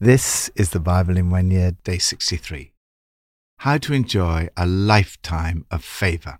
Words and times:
This 0.00 0.48
is 0.54 0.70
the 0.70 0.78
Bible 0.78 1.16
in 1.16 1.28
one 1.28 1.50
year, 1.50 1.72
day 1.82 1.98
63. 1.98 2.72
How 3.58 3.78
to 3.78 3.92
enjoy 3.92 4.48
a 4.56 4.64
lifetime 4.64 5.66
of 5.72 5.82
favour. 5.82 6.38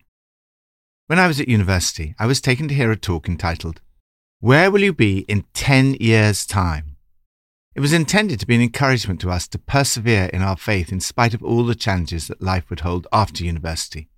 When 1.08 1.18
I 1.18 1.26
was 1.26 1.40
at 1.40 1.48
university, 1.48 2.14
I 2.20 2.26
was 2.26 2.40
taken 2.40 2.68
to 2.68 2.74
hear 2.74 2.92
a 2.92 2.96
talk 2.96 3.28
entitled, 3.28 3.80
Where 4.38 4.70
Will 4.70 4.84
You 4.84 4.92
Be 4.92 5.22
in 5.22 5.44
10 5.54 5.94
Years' 5.98 6.46
Time? 6.46 6.98
It 7.74 7.80
was 7.80 7.92
intended 7.92 8.38
to 8.38 8.46
be 8.46 8.54
an 8.54 8.62
encouragement 8.62 9.20
to 9.22 9.30
us 9.32 9.48
to 9.48 9.58
persevere 9.58 10.26
in 10.26 10.40
our 10.40 10.56
faith 10.56 10.92
in 10.92 11.00
spite 11.00 11.34
of 11.34 11.42
all 11.42 11.64
the 11.64 11.74
challenges 11.74 12.28
that 12.28 12.40
life 12.40 12.70
would 12.70 12.80
hold 12.80 13.08
after 13.12 13.42
university. 13.42 14.08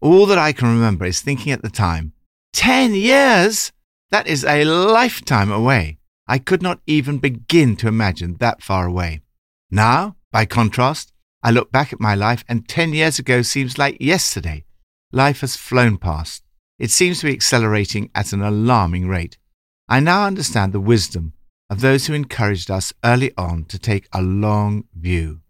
All 0.00 0.26
that 0.26 0.38
I 0.38 0.52
can 0.52 0.68
remember 0.68 1.04
is 1.06 1.20
thinking 1.20 1.52
at 1.52 1.62
the 1.62 1.70
time, 1.70 2.12
10 2.52 2.94
years? 2.94 3.72
That 4.10 4.28
is 4.28 4.44
a 4.44 4.64
lifetime 4.64 5.50
away. 5.50 5.98
I 6.30 6.38
could 6.38 6.62
not 6.62 6.80
even 6.86 7.18
begin 7.18 7.74
to 7.78 7.88
imagine 7.88 8.36
that 8.38 8.62
far 8.62 8.86
away. 8.86 9.22
Now, 9.68 10.14
by 10.30 10.44
contrast, 10.44 11.12
I 11.42 11.50
look 11.50 11.72
back 11.72 11.92
at 11.92 11.98
my 11.98 12.14
life 12.14 12.44
and 12.48 12.68
10 12.68 12.92
years 12.92 13.18
ago 13.18 13.42
seems 13.42 13.78
like 13.78 13.96
yesterday. 14.00 14.62
Life 15.10 15.40
has 15.40 15.56
flown 15.56 15.98
past. 15.98 16.44
It 16.78 16.92
seems 16.92 17.18
to 17.18 17.26
be 17.26 17.32
accelerating 17.32 18.12
at 18.14 18.32
an 18.32 18.42
alarming 18.42 19.08
rate. 19.08 19.38
I 19.88 19.98
now 19.98 20.24
understand 20.24 20.72
the 20.72 20.78
wisdom 20.78 21.32
of 21.68 21.80
those 21.80 22.06
who 22.06 22.14
encouraged 22.14 22.70
us 22.70 22.92
early 23.04 23.32
on 23.36 23.64
to 23.64 23.76
take 23.76 24.06
a 24.12 24.22
long 24.22 24.84
view. 24.94 25.40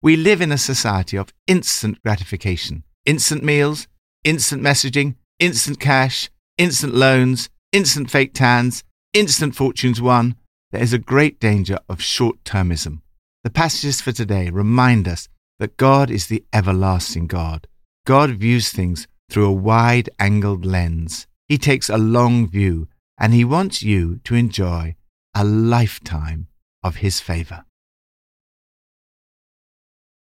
We 0.00 0.14
live 0.14 0.40
in 0.40 0.52
a 0.52 0.58
society 0.58 1.16
of 1.16 1.34
instant 1.48 2.00
gratification, 2.04 2.84
instant 3.04 3.42
meals, 3.42 3.88
instant 4.22 4.62
messaging, 4.62 5.16
instant 5.40 5.80
cash, 5.80 6.30
instant 6.56 6.94
loans, 6.94 7.50
instant 7.72 8.12
fake 8.12 8.32
tans, 8.32 8.84
instant 9.12 9.54
fortunes 9.54 10.00
won, 10.00 10.36
there 10.70 10.82
is 10.82 10.92
a 10.92 10.98
great 10.98 11.40
danger 11.40 11.78
of 11.88 12.00
short 12.00 12.42
termism. 12.44 13.02
The 13.42 13.50
passages 13.50 14.00
for 14.00 14.12
today 14.12 14.50
remind 14.50 15.08
us 15.08 15.28
that 15.58 15.76
God 15.76 16.10
is 16.10 16.26
the 16.26 16.44
everlasting 16.52 17.26
God. 17.26 17.66
God 18.06 18.30
views 18.30 18.70
things 18.70 19.08
through 19.28 19.46
a 19.46 19.52
wide 19.52 20.10
angled 20.18 20.64
lens. 20.64 21.26
He 21.48 21.58
takes 21.58 21.88
a 21.88 21.98
long 21.98 22.48
view 22.48 22.88
and 23.18 23.34
he 23.34 23.44
wants 23.44 23.82
you 23.82 24.20
to 24.24 24.34
enjoy 24.34 24.96
a 25.34 25.44
lifetime 25.44 26.48
of 26.82 26.96
his 26.96 27.20
favor. 27.20 27.64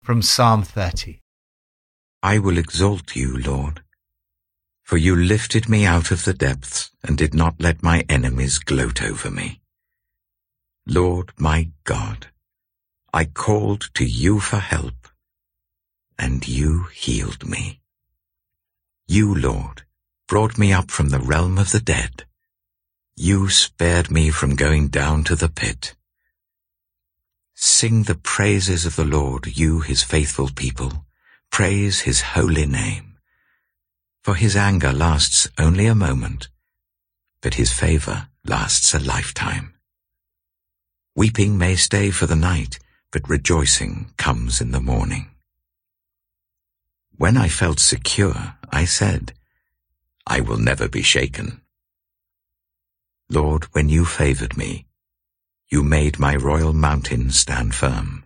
From 0.03 0.23
Psalm 0.23 0.63
30 0.63 1.21
I 2.23 2.39
will 2.39 2.59
exalt 2.59 3.17
you, 3.17 3.39
Lord, 3.39 3.83
for 4.93 4.99
you 4.99 5.17
lifted 5.17 5.71
me 5.71 5.87
out 5.87 6.11
of 6.11 6.27
the 6.27 6.35
depths 6.35 6.91
and 7.03 7.17
did 7.17 7.33
not 7.33 7.59
let 7.59 7.83
my 7.83 8.05
enemies 8.11 8.59
gloat 8.59 9.03
over 9.03 9.31
me. 9.31 9.59
Lord 10.87 11.33
my 11.39 11.71
God, 11.85 12.27
I 13.11 13.25
called 13.25 13.89
to 13.95 14.05
you 14.05 14.39
for 14.39 14.59
help, 14.59 15.09
and 16.19 16.47
you 16.47 16.89
healed 16.93 17.49
me. 17.49 17.81
You, 19.09 19.35
Lord, 19.35 19.85
brought 20.29 20.59
me 20.59 20.75
up 20.75 20.91
from 20.91 21.09
the 21.09 21.21
realm 21.21 21.57
of 21.57 21.73
the 21.73 21.81
dead. 21.81 22.25
You 23.17 23.49
spared 23.49 24.11
me 24.11 24.29
from 24.29 24.57
going 24.57 24.89
down 24.89 25.25
to 25.25 25.35
the 25.35 25.49
pit. 25.49 25.95
Sing 27.55 28.03
the 28.03 28.17
praises 28.17 28.85
of 28.85 28.97
the 28.97 29.07
Lord, 29.07 29.57
you 29.57 29.81
his 29.81 30.03
faithful 30.03 30.51
people. 30.55 31.07
Praise 31.51 32.01
his 32.01 32.21
holy 32.21 32.67
name 32.67 33.12
for 34.23 34.37
his 34.37 34.55
anger 34.55 34.93
lasts 34.93 35.49
only 35.59 35.87
a 35.87 35.95
moment, 35.95 36.49
but 37.41 37.55
his 37.55 37.73
favor 37.73 38.29
lasts 38.45 38.95
a 38.95 39.01
lifetime. 39.01 39.75
Weeping 41.17 41.59
may 41.59 41.75
stay 41.75 42.11
for 42.11 42.27
the 42.27 42.37
night, 42.37 42.79
but 43.11 43.29
rejoicing 43.29 44.13
comes 44.17 44.61
in 44.61 44.71
the 44.71 44.81
morning. 44.81 45.29
When 47.17 47.37
I 47.37 47.49
felt 47.49 47.81
secure, 47.81 48.55
I 48.71 48.85
said, 48.85 49.35
I 50.27 50.41
will 50.41 50.57
never 50.57 50.89
be 50.89 51.03
shaken. 51.03 51.61
Lord, 53.29 53.65
when 53.73 53.89
you 53.89 54.05
favored 54.05 54.57
me, 54.57 54.87
you 55.69 55.83
made 55.83 56.19
my 56.19 56.37
royal 56.37 56.73
mountain 56.73 57.31
stand 57.31 57.75
firm. 57.75 58.25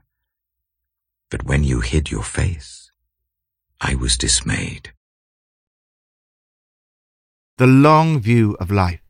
But 1.30 1.44
when 1.44 1.64
you 1.64 1.80
hid 1.80 2.10
your 2.10 2.22
face, 2.22 2.90
I 3.80 3.94
was 3.94 4.18
dismayed. 4.18 4.92
The 7.58 7.66
long 7.66 8.20
view 8.20 8.54
of 8.60 8.70
life. 8.70 9.00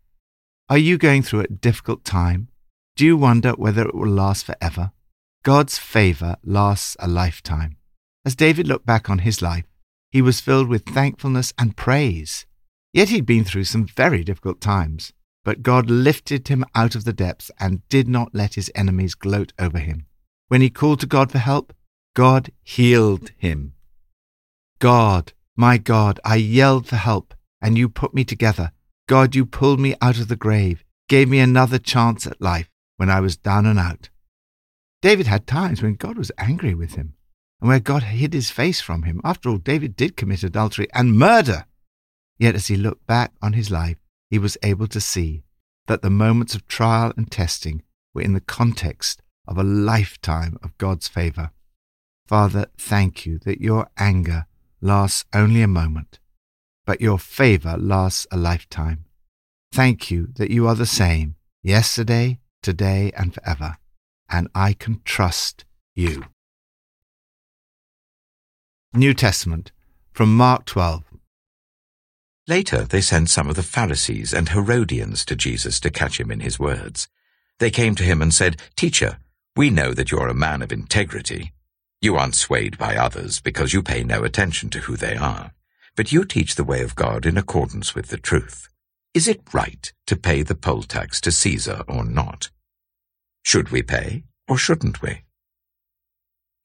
Are 0.68 0.78
you 0.78 0.98
going 0.98 1.24
through 1.24 1.40
a 1.40 1.48
difficult 1.48 2.04
time? 2.04 2.46
Do 2.94 3.04
you 3.04 3.16
wonder 3.16 3.50
whether 3.50 3.82
it 3.82 3.92
will 3.92 4.08
last 4.08 4.46
forever? 4.46 4.92
God's 5.42 5.78
favor 5.78 6.36
lasts 6.44 6.96
a 7.00 7.08
lifetime. 7.08 7.76
As 8.24 8.36
David 8.36 8.68
looked 8.68 8.86
back 8.86 9.10
on 9.10 9.18
his 9.18 9.42
life, 9.42 9.64
he 10.12 10.22
was 10.22 10.38
filled 10.38 10.68
with 10.68 10.86
thankfulness 10.86 11.52
and 11.58 11.76
praise. 11.76 12.46
Yet 12.92 13.08
he'd 13.08 13.26
been 13.26 13.42
through 13.42 13.64
some 13.64 13.84
very 13.84 14.22
difficult 14.22 14.60
times, 14.60 15.12
but 15.44 15.64
God 15.64 15.90
lifted 15.90 16.46
him 16.46 16.64
out 16.72 16.94
of 16.94 17.02
the 17.02 17.12
depths 17.12 17.50
and 17.58 17.86
did 17.88 18.06
not 18.06 18.32
let 18.32 18.54
his 18.54 18.70
enemies 18.76 19.16
gloat 19.16 19.52
over 19.58 19.80
him. 19.80 20.06
When 20.46 20.60
he 20.60 20.70
called 20.70 21.00
to 21.00 21.06
God 21.06 21.32
for 21.32 21.38
help, 21.38 21.72
God 22.14 22.52
healed 22.62 23.32
him. 23.36 23.72
God, 24.78 25.32
my 25.56 25.78
God, 25.78 26.20
I 26.24 26.36
yelled 26.36 26.86
for 26.86 26.94
help 26.94 27.34
and 27.60 27.78
you 27.78 27.88
put 27.88 28.14
me 28.14 28.24
together. 28.24 28.72
God, 29.08 29.34
you 29.34 29.46
pulled 29.46 29.80
me 29.80 29.94
out 30.00 30.18
of 30.18 30.28
the 30.28 30.36
grave, 30.36 30.84
gave 31.08 31.28
me 31.28 31.38
another 31.38 31.78
chance 31.78 32.26
at 32.26 32.40
life 32.40 32.68
when 32.96 33.10
I 33.10 33.20
was 33.20 33.36
down 33.36 33.66
and 33.66 33.78
out. 33.78 34.08
David 35.02 35.26
had 35.26 35.46
times 35.46 35.82
when 35.82 35.94
God 35.94 36.18
was 36.18 36.32
angry 36.38 36.74
with 36.74 36.94
him 36.94 37.14
and 37.60 37.68
where 37.68 37.80
God 37.80 38.02
hid 38.04 38.32
his 38.32 38.50
face 38.50 38.80
from 38.80 39.04
him. 39.04 39.20
After 39.24 39.48
all, 39.48 39.58
David 39.58 39.96
did 39.96 40.16
commit 40.16 40.42
adultery 40.42 40.88
and 40.92 41.18
murder. 41.18 41.66
Yet 42.38 42.54
as 42.54 42.66
he 42.66 42.76
looked 42.76 43.06
back 43.06 43.32
on 43.40 43.52
his 43.52 43.70
life, 43.70 43.96
he 44.28 44.38
was 44.38 44.58
able 44.62 44.88
to 44.88 45.00
see 45.00 45.44
that 45.86 46.02
the 46.02 46.10
moments 46.10 46.54
of 46.54 46.66
trial 46.66 47.12
and 47.16 47.30
testing 47.30 47.82
were 48.12 48.22
in 48.22 48.32
the 48.32 48.40
context 48.40 49.22
of 49.46 49.56
a 49.56 49.62
lifetime 49.62 50.58
of 50.62 50.76
God's 50.78 51.06
favor. 51.06 51.50
Father, 52.26 52.66
thank 52.76 53.24
you 53.24 53.38
that 53.40 53.60
your 53.60 53.88
anger 53.96 54.46
lasts 54.80 55.24
only 55.32 55.62
a 55.62 55.68
moment 55.68 56.18
but 56.86 57.00
your 57.00 57.18
favor 57.18 57.76
lasts 57.76 58.26
a 58.30 58.36
lifetime. 58.36 59.04
Thank 59.72 60.10
you 60.10 60.28
that 60.36 60.50
you 60.50 60.66
are 60.68 60.76
the 60.76 60.86
same 60.86 61.34
yesterday, 61.62 62.38
today, 62.62 63.10
and 63.16 63.34
forever, 63.34 63.76
and 64.30 64.48
I 64.54 64.72
can 64.72 65.02
trust 65.04 65.64
you. 65.94 66.24
New 68.94 69.12
Testament 69.12 69.72
from 70.12 70.34
Mark 70.34 70.64
12. 70.64 71.02
Later 72.48 72.84
they 72.84 73.00
sent 73.00 73.28
some 73.28 73.50
of 73.50 73.56
the 73.56 73.62
Pharisees 73.62 74.32
and 74.32 74.48
Herodians 74.48 75.24
to 75.26 75.34
Jesus 75.34 75.80
to 75.80 75.90
catch 75.90 76.20
him 76.20 76.30
in 76.30 76.40
his 76.40 76.58
words. 76.58 77.08
They 77.58 77.70
came 77.70 77.96
to 77.96 78.04
him 78.04 78.22
and 78.22 78.32
said, 78.32 78.62
Teacher, 78.76 79.18
we 79.56 79.68
know 79.70 79.92
that 79.92 80.12
you're 80.12 80.28
a 80.28 80.34
man 80.34 80.62
of 80.62 80.70
integrity. 80.70 81.52
You 82.00 82.16
aren't 82.16 82.36
swayed 82.36 82.78
by 82.78 82.94
others 82.94 83.40
because 83.40 83.72
you 83.72 83.82
pay 83.82 84.04
no 84.04 84.22
attention 84.22 84.70
to 84.70 84.80
who 84.80 84.96
they 84.96 85.16
are 85.16 85.52
but 85.96 86.12
you 86.12 86.24
teach 86.24 86.54
the 86.54 86.64
way 86.64 86.82
of 86.82 86.94
God 86.94 87.26
in 87.26 87.36
accordance 87.36 87.94
with 87.94 88.08
the 88.08 88.18
truth. 88.18 88.68
Is 89.14 89.26
it 89.26 89.54
right 89.54 89.92
to 90.06 90.14
pay 90.14 90.42
the 90.42 90.54
poll 90.54 90.82
tax 90.82 91.20
to 91.22 91.32
Caesar 91.32 91.82
or 91.88 92.04
not? 92.04 92.50
Should 93.42 93.70
we 93.70 93.82
pay 93.82 94.24
or 94.46 94.58
shouldn't 94.58 95.00
we? 95.00 95.22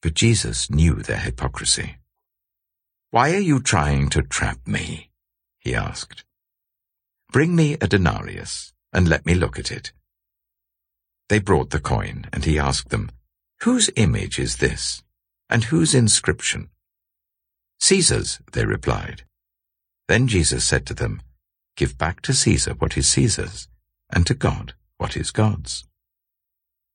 But 0.02 0.14
Jesus 0.14 0.70
knew 0.70 0.96
their 0.96 1.16
hypocrisy. 1.18 1.96
Why 3.10 3.32
are 3.34 3.38
you 3.38 3.60
trying 3.60 4.10
to 4.10 4.22
trap 4.22 4.58
me? 4.66 5.10
he 5.58 5.74
asked. 5.74 6.24
Bring 7.30 7.56
me 7.56 7.74
a 7.80 7.88
denarius 7.88 8.72
and 8.92 9.08
let 9.08 9.24
me 9.24 9.34
look 9.34 9.58
at 9.58 9.72
it. 9.72 9.92
They 11.28 11.38
brought 11.38 11.70
the 11.70 11.80
coin, 11.80 12.26
and 12.32 12.44
he 12.44 12.58
asked 12.58 12.90
them, 12.90 13.10
Whose 13.60 13.88
image 13.96 14.38
is 14.38 14.56
this, 14.56 15.02
and 15.48 15.64
whose 15.64 15.94
inscription? 15.94 16.68
Caesar's, 17.82 18.38
they 18.52 18.64
replied. 18.64 19.24
Then 20.06 20.28
Jesus 20.28 20.64
said 20.64 20.86
to 20.86 20.94
them, 20.94 21.20
Give 21.76 21.98
back 21.98 22.20
to 22.22 22.32
Caesar 22.32 22.74
what 22.74 22.96
is 22.96 23.08
Caesar's, 23.08 23.66
and 24.08 24.24
to 24.28 24.34
God 24.34 24.74
what 24.98 25.16
is 25.16 25.32
God's. 25.32 25.84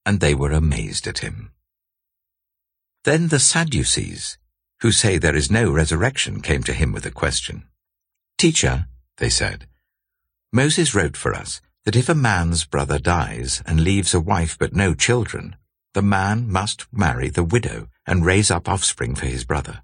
And 0.06 0.22
they 0.22 0.34
were 0.34 0.54
amazed 0.54 1.06
at 1.06 1.20
him. 1.20 1.52
Then 3.04 3.28
the 3.28 3.38
Sadducees, 3.38 4.38
who 4.80 4.94
say 4.94 5.18
there 5.18 5.36
is 5.36 5.52
no 5.52 5.70
resurrection, 5.70 6.40
came 6.40 6.64
to 6.64 6.74
him 6.74 6.94
with 6.94 7.06
a 7.06 7.12
question. 7.12 7.68
Teacher, 8.38 8.88
they 9.18 9.30
said, 9.30 9.68
Moses 10.54 10.96
wrote 10.96 11.18
for 11.18 11.34
us 11.34 11.60
that 11.84 11.98
if 11.98 12.08
a 12.08 12.16
man's 12.16 12.64
brother 12.64 12.98
dies 12.98 13.62
and 13.66 13.82
leaves 13.82 14.14
a 14.14 14.22
wife 14.22 14.58
but 14.58 14.74
no 14.74 14.94
children, 14.94 15.58
the 15.94 16.02
man 16.02 16.50
must 16.50 16.88
marry 16.94 17.28
the 17.28 17.44
widow 17.44 17.90
and 18.06 18.26
raise 18.26 18.50
up 18.50 18.70
offspring 18.70 19.16
for 19.16 19.26
his 19.26 19.44
brother. 19.44 19.82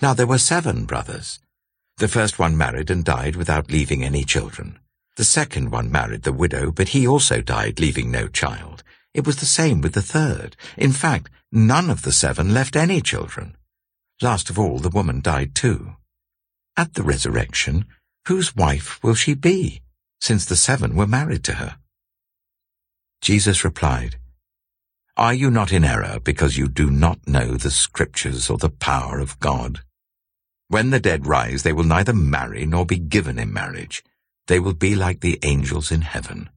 Now 0.00 0.14
there 0.14 0.26
were 0.26 0.38
seven 0.38 0.84
brothers. 0.84 1.40
The 1.98 2.08
first 2.08 2.38
one 2.38 2.56
married 2.56 2.90
and 2.90 3.04
died 3.04 3.36
without 3.36 3.70
leaving 3.70 4.02
any 4.02 4.24
children. 4.24 4.78
The 5.16 5.24
second 5.24 5.70
one 5.70 5.90
married 5.90 6.22
the 6.22 6.32
widow, 6.32 6.72
but 6.72 6.88
he 6.88 7.06
also 7.06 7.42
died, 7.42 7.78
leaving 7.78 8.10
no 8.10 8.28
child. 8.28 8.82
It 9.12 9.26
was 9.26 9.36
the 9.36 9.46
same 9.46 9.80
with 9.80 9.92
the 9.92 10.02
third. 10.02 10.56
In 10.76 10.92
fact, 10.92 11.30
none 11.52 11.90
of 11.90 12.02
the 12.02 12.12
seven 12.12 12.54
left 12.54 12.76
any 12.76 13.00
children. 13.00 13.56
Last 14.22 14.50
of 14.50 14.58
all, 14.58 14.78
the 14.78 14.88
woman 14.88 15.20
died 15.20 15.54
too. 15.54 15.96
At 16.76 16.94
the 16.94 17.02
resurrection, 17.02 17.86
whose 18.26 18.56
wife 18.56 19.02
will 19.02 19.14
she 19.14 19.34
be, 19.34 19.82
since 20.20 20.44
the 20.44 20.56
seven 20.56 20.94
were 20.94 21.06
married 21.06 21.44
to 21.44 21.54
her? 21.54 21.76
Jesus 23.20 23.64
replied, 23.64 24.16
Are 25.16 25.34
you 25.34 25.50
not 25.50 25.72
in 25.72 25.84
error 25.84 26.18
because 26.22 26.56
you 26.56 26.68
do 26.68 26.90
not 26.90 27.26
know 27.26 27.54
the 27.54 27.70
Scriptures 27.70 28.48
or 28.48 28.58
the 28.58 28.70
power 28.70 29.18
of 29.18 29.38
God? 29.40 29.80
When 30.68 30.90
the 30.90 31.00
dead 31.00 31.26
rise, 31.26 31.64
they 31.64 31.72
will 31.72 31.84
neither 31.84 32.12
marry 32.12 32.64
nor 32.64 32.86
be 32.86 32.98
given 32.98 33.38
in 33.38 33.52
marriage. 33.52 34.04
They 34.46 34.60
will 34.60 34.72
be 34.72 34.94
like 34.94 35.20
the 35.20 35.40
angels 35.42 35.90
in 35.90 36.02
heaven. 36.02 36.48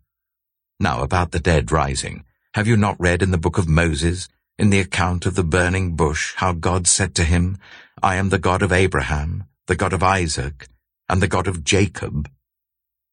Now 0.80 1.02
about 1.02 1.32
the 1.32 1.40
dead 1.40 1.72
rising, 1.72 2.26
have 2.54 2.68
you 2.68 2.78
not 2.78 3.00
read 3.00 3.24
in 3.24 3.32
the 3.32 3.40
book 3.40 3.58
of 3.58 3.68
Moses, 3.68 4.30
in 4.60 4.70
the 4.70 4.80
account 4.80 5.26
of 5.26 5.34
the 5.34 5.44
burning 5.44 5.96
bush, 5.96 6.36
how 6.36 6.54
God 6.54 6.86
said 6.88 7.16
to 7.16 7.24
him, 7.24 7.58
I 8.04 8.18
am 8.18 8.30
the 8.30 8.38
God 8.38 8.62
of 8.62 8.72
Abraham, 8.72 9.46
the 9.66 9.76
God 9.76 9.94
of 9.94 10.04
Isaac, 10.04 10.68
and 11.10 11.22
the 11.22 11.28
God 11.28 11.48
of 11.48 11.64
Jacob? 11.64 12.30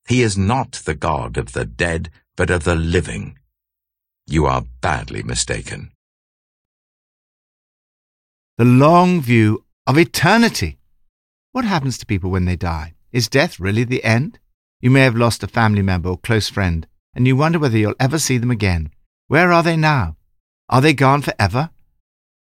He 0.06 0.22
is 0.22 0.36
not 0.36 0.82
the 0.84 0.94
God 0.94 1.38
of 1.38 1.54
the 1.54 1.64
dead, 1.64 2.10
but 2.36 2.50
of 2.50 2.64
the 2.64 2.74
living. 2.74 3.38
You 4.26 4.46
are 4.46 4.64
badly 4.80 5.22
mistaken. 5.22 5.92
The 8.58 8.64
long 8.64 9.20
view 9.20 9.64
of 9.86 9.98
eternity. 9.98 10.78
What 11.52 11.64
happens 11.64 11.98
to 11.98 12.06
people 12.06 12.30
when 12.30 12.44
they 12.44 12.56
die? 12.56 12.94
Is 13.12 13.28
death 13.28 13.58
really 13.58 13.84
the 13.84 14.04
end? 14.04 14.38
You 14.80 14.90
may 14.90 15.00
have 15.00 15.16
lost 15.16 15.42
a 15.42 15.48
family 15.48 15.82
member 15.82 16.08
or 16.08 16.18
close 16.18 16.48
friend, 16.48 16.86
and 17.14 17.26
you 17.26 17.36
wonder 17.36 17.58
whether 17.58 17.76
you'll 17.76 17.94
ever 17.98 18.18
see 18.18 18.38
them 18.38 18.50
again. 18.50 18.90
Where 19.26 19.52
are 19.52 19.62
they 19.62 19.76
now? 19.76 20.16
Are 20.68 20.80
they 20.80 20.92
gone 20.92 21.22
forever? 21.22 21.70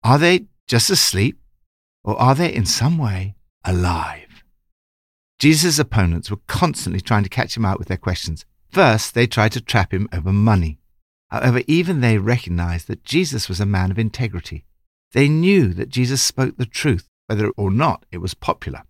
Are 0.04 0.18
they 0.18 0.46
just 0.68 0.90
asleep? 0.90 1.40
Or 2.04 2.20
are 2.20 2.34
they 2.34 2.52
in 2.52 2.66
some 2.66 2.98
way 2.98 3.34
alive? 3.64 4.44
Jesus' 5.38 5.78
opponents 5.78 6.30
were 6.30 6.40
constantly 6.46 7.00
trying 7.00 7.24
to 7.24 7.28
catch 7.28 7.56
him 7.56 7.64
out 7.64 7.78
with 7.78 7.88
their 7.88 7.96
questions. 7.96 8.44
First, 8.70 9.14
they 9.14 9.26
tried 9.26 9.52
to 9.52 9.60
trap 9.60 9.92
him 9.92 10.08
over 10.12 10.32
money. 10.32 10.78
However, 11.32 11.62
even 11.66 12.00
they 12.00 12.18
recognized 12.18 12.88
that 12.88 13.04
Jesus 13.04 13.48
was 13.48 13.58
a 13.58 13.66
man 13.66 13.90
of 13.90 13.98
integrity. 13.98 14.66
They 15.12 15.30
knew 15.30 15.72
that 15.72 15.88
Jesus 15.88 16.22
spoke 16.22 16.58
the 16.58 16.66
truth, 16.66 17.08
whether 17.26 17.48
or 17.56 17.70
not 17.70 18.04
it 18.12 18.18
was 18.18 18.34
popular. 18.34 18.82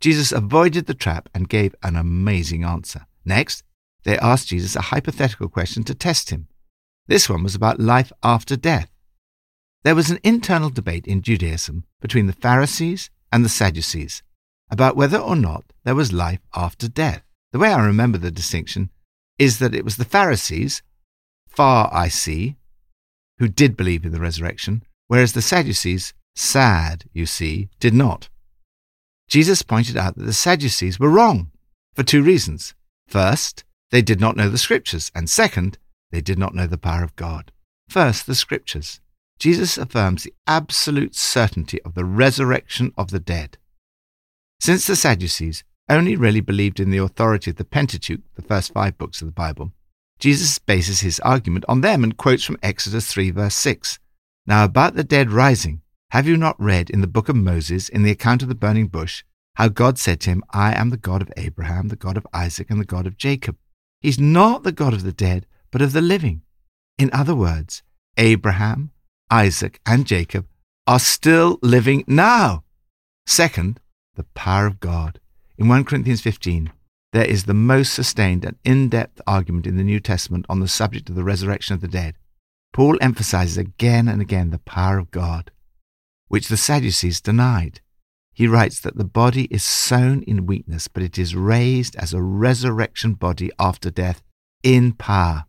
Jesus 0.00 0.32
avoided 0.32 0.86
the 0.86 0.94
trap 0.94 1.28
and 1.32 1.48
gave 1.48 1.76
an 1.84 1.94
amazing 1.94 2.64
answer. 2.64 3.06
Next, 3.24 3.62
they 4.02 4.18
asked 4.18 4.48
Jesus 4.48 4.74
a 4.74 4.90
hypothetical 4.92 5.48
question 5.48 5.84
to 5.84 5.94
test 5.94 6.30
him. 6.30 6.48
This 7.06 7.28
one 7.28 7.44
was 7.44 7.54
about 7.54 7.78
life 7.78 8.12
after 8.20 8.56
death. 8.56 8.90
There 9.84 9.94
was 9.94 10.10
an 10.10 10.18
internal 10.24 10.70
debate 10.70 11.06
in 11.06 11.22
Judaism 11.22 11.84
between 12.00 12.26
the 12.26 12.32
Pharisees 12.32 13.10
and 13.30 13.44
the 13.44 13.48
Sadducees 13.48 14.24
about 14.70 14.96
whether 14.96 15.18
or 15.18 15.36
not 15.36 15.72
there 15.84 15.94
was 15.94 16.12
life 16.12 16.40
after 16.52 16.88
death. 16.88 17.22
The 17.52 17.60
way 17.60 17.72
I 17.72 17.86
remember 17.86 18.18
the 18.18 18.32
distinction 18.32 18.90
is 19.38 19.60
that 19.60 19.74
it 19.74 19.84
was 19.84 19.96
the 19.96 20.04
Pharisees, 20.04 20.82
far 21.56 21.90
I 21.92 22.08
see, 22.08 22.56
who 23.38 23.48
did 23.48 23.76
believe 23.76 24.04
in 24.04 24.12
the 24.12 24.20
resurrection, 24.20 24.82
whereas 25.08 25.32
the 25.32 25.42
Sadducees, 25.42 26.14
sad, 26.34 27.04
you 27.12 27.26
see, 27.26 27.68
did 27.80 27.94
not. 27.94 28.28
Jesus 29.28 29.62
pointed 29.62 29.96
out 29.96 30.16
that 30.16 30.24
the 30.24 30.32
Sadducees 30.32 31.00
were 31.00 31.10
wrong 31.10 31.50
for 31.94 32.02
two 32.02 32.22
reasons. 32.22 32.74
First, 33.08 33.64
they 33.90 34.02
did 34.02 34.20
not 34.20 34.36
know 34.36 34.48
the 34.48 34.58
Scriptures, 34.58 35.10
and 35.14 35.28
second, 35.28 35.78
they 36.10 36.20
did 36.20 36.38
not 36.38 36.54
know 36.54 36.66
the 36.66 36.78
power 36.78 37.02
of 37.02 37.16
God. 37.16 37.52
First, 37.88 38.26
the 38.26 38.34
Scriptures. 38.34 39.00
Jesus 39.38 39.76
affirms 39.76 40.22
the 40.22 40.34
absolute 40.46 41.14
certainty 41.14 41.80
of 41.82 41.94
the 41.94 42.04
resurrection 42.04 42.92
of 42.96 43.10
the 43.10 43.20
dead. 43.20 43.58
Since 44.60 44.86
the 44.86 44.96
Sadducees 44.96 45.64
only 45.88 46.16
really 46.16 46.40
believed 46.40 46.80
in 46.80 46.90
the 46.90 46.98
authority 46.98 47.50
of 47.50 47.56
the 47.56 47.64
Pentateuch, 47.64 48.22
the 48.34 48.42
first 48.42 48.72
five 48.72 48.98
books 48.98 49.20
of 49.20 49.28
the 49.28 49.32
Bible, 49.32 49.72
Jesus 50.18 50.58
bases 50.58 51.00
his 51.00 51.20
argument 51.20 51.64
on 51.68 51.82
them 51.82 52.02
and 52.02 52.16
quotes 52.16 52.44
from 52.44 52.58
Exodus 52.62 53.06
3, 53.06 53.30
verse 53.30 53.54
6. 53.54 53.98
Now, 54.46 54.64
about 54.64 54.94
the 54.94 55.04
dead 55.04 55.30
rising, 55.30 55.82
have 56.10 56.26
you 56.26 56.36
not 56.36 56.60
read 56.60 56.88
in 56.88 57.00
the 57.00 57.06
book 57.06 57.28
of 57.28 57.36
Moses, 57.36 57.88
in 57.88 58.02
the 58.02 58.10
account 58.10 58.42
of 58.42 58.48
the 58.48 58.54
burning 58.54 58.86
bush, 58.86 59.24
how 59.56 59.68
God 59.68 59.98
said 59.98 60.20
to 60.20 60.30
him, 60.30 60.42
I 60.50 60.72
am 60.72 60.90
the 60.90 60.96
God 60.96 61.20
of 61.20 61.32
Abraham, 61.36 61.88
the 61.88 61.96
God 61.96 62.16
of 62.16 62.26
Isaac, 62.32 62.70
and 62.70 62.80
the 62.80 62.84
God 62.84 63.06
of 63.06 63.16
Jacob? 63.16 63.56
He's 64.00 64.18
not 64.18 64.62
the 64.62 64.72
God 64.72 64.94
of 64.94 65.02
the 65.02 65.12
dead, 65.12 65.46
but 65.70 65.82
of 65.82 65.92
the 65.92 66.00
living. 66.00 66.42
In 66.98 67.10
other 67.12 67.34
words, 67.34 67.82
Abraham, 68.16 68.92
Isaac, 69.30 69.80
and 69.84 70.06
Jacob 70.06 70.46
are 70.86 71.00
still 71.00 71.58
living 71.62 72.04
now. 72.06 72.62
Second, 73.26 73.80
the 74.14 74.24
power 74.34 74.66
of 74.66 74.80
God. 74.80 75.18
In 75.58 75.68
1 75.68 75.84
Corinthians 75.84 76.20
15, 76.20 76.70
there 77.16 77.24
is 77.24 77.44
the 77.44 77.54
most 77.54 77.94
sustained 77.94 78.44
and 78.44 78.58
in 78.62 78.90
depth 78.90 79.22
argument 79.26 79.66
in 79.66 79.78
the 79.78 79.82
New 79.82 80.00
Testament 80.00 80.44
on 80.50 80.60
the 80.60 80.68
subject 80.68 81.08
of 81.08 81.14
the 81.14 81.24
resurrection 81.24 81.74
of 81.74 81.80
the 81.80 81.88
dead. 81.88 82.14
Paul 82.74 82.98
emphasizes 83.00 83.56
again 83.56 84.06
and 84.06 84.20
again 84.20 84.50
the 84.50 84.58
power 84.58 84.98
of 84.98 85.10
God, 85.10 85.50
which 86.28 86.48
the 86.48 86.58
Sadducees 86.58 87.22
denied. 87.22 87.80
He 88.34 88.46
writes 88.46 88.80
that 88.80 88.98
the 88.98 89.04
body 89.04 89.44
is 89.44 89.64
sown 89.64 90.24
in 90.24 90.44
weakness, 90.44 90.88
but 90.88 91.02
it 91.02 91.18
is 91.18 91.34
raised 91.34 91.96
as 91.96 92.12
a 92.12 92.20
resurrection 92.20 93.14
body 93.14 93.50
after 93.58 93.90
death 93.90 94.22
in 94.62 94.92
power. 94.92 95.46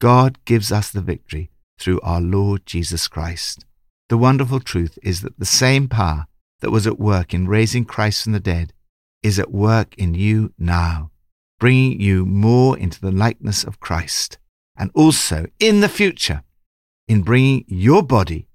God 0.00 0.38
gives 0.44 0.70
us 0.70 0.92
the 0.92 1.00
victory 1.00 1.50
through 1.76 2.00
our 2.02 2.20
Lord 2.20 2.66
Jesus 2.66 3.08
Christ. 3.08 3.64
The 4.10 4.16
wonderful 4.16 4.60
truth 4.60 4.96
is 5.02 5.22
that 5.22 5.40
the 5.40 5.44
same 5.44 5.88
power 5.88 6.26
that 6.60 6.70
was 6.70 6.86
at 6.86 7.00
work 7.00 7.34
in 7.34 7.48
raising 7.48 7.84
Christ 7.84 8.22
from 8.22 8.32
the 8.32 8.38
dead 8.38 8.72
is 9.22 9.38
at 9.38 9.50
work 9.50 9.94
in 9.96 10.14
you 10.14 10.52
now, 10.58 11.10
bringing 11.58 12.00
you 12.00 12.24
more 12.24 12.78
into 12.78 13.00
the 13.00 13.12
likeness 13.12 13.64
of 13.64 13.80
Christ, 13.80 14.38
and 14.76 14.90
also 14.94 15.46
in 15.58 15.80
the 15.80 15.88
future 15.88 16.42
in 17.10 17.22
bringing 17.22 17.64
your 17.66 18.04
body 18.04 18.46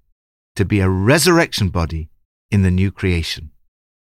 to 0.55 0.63
be 0.63 0.79
a 0.79 0.89
resurrection 0.89 1.67
body 1.67 2.09
in 2.49 2.61
the 2.61 2.71
new 2.71 2.89
creation. 2.89 3.51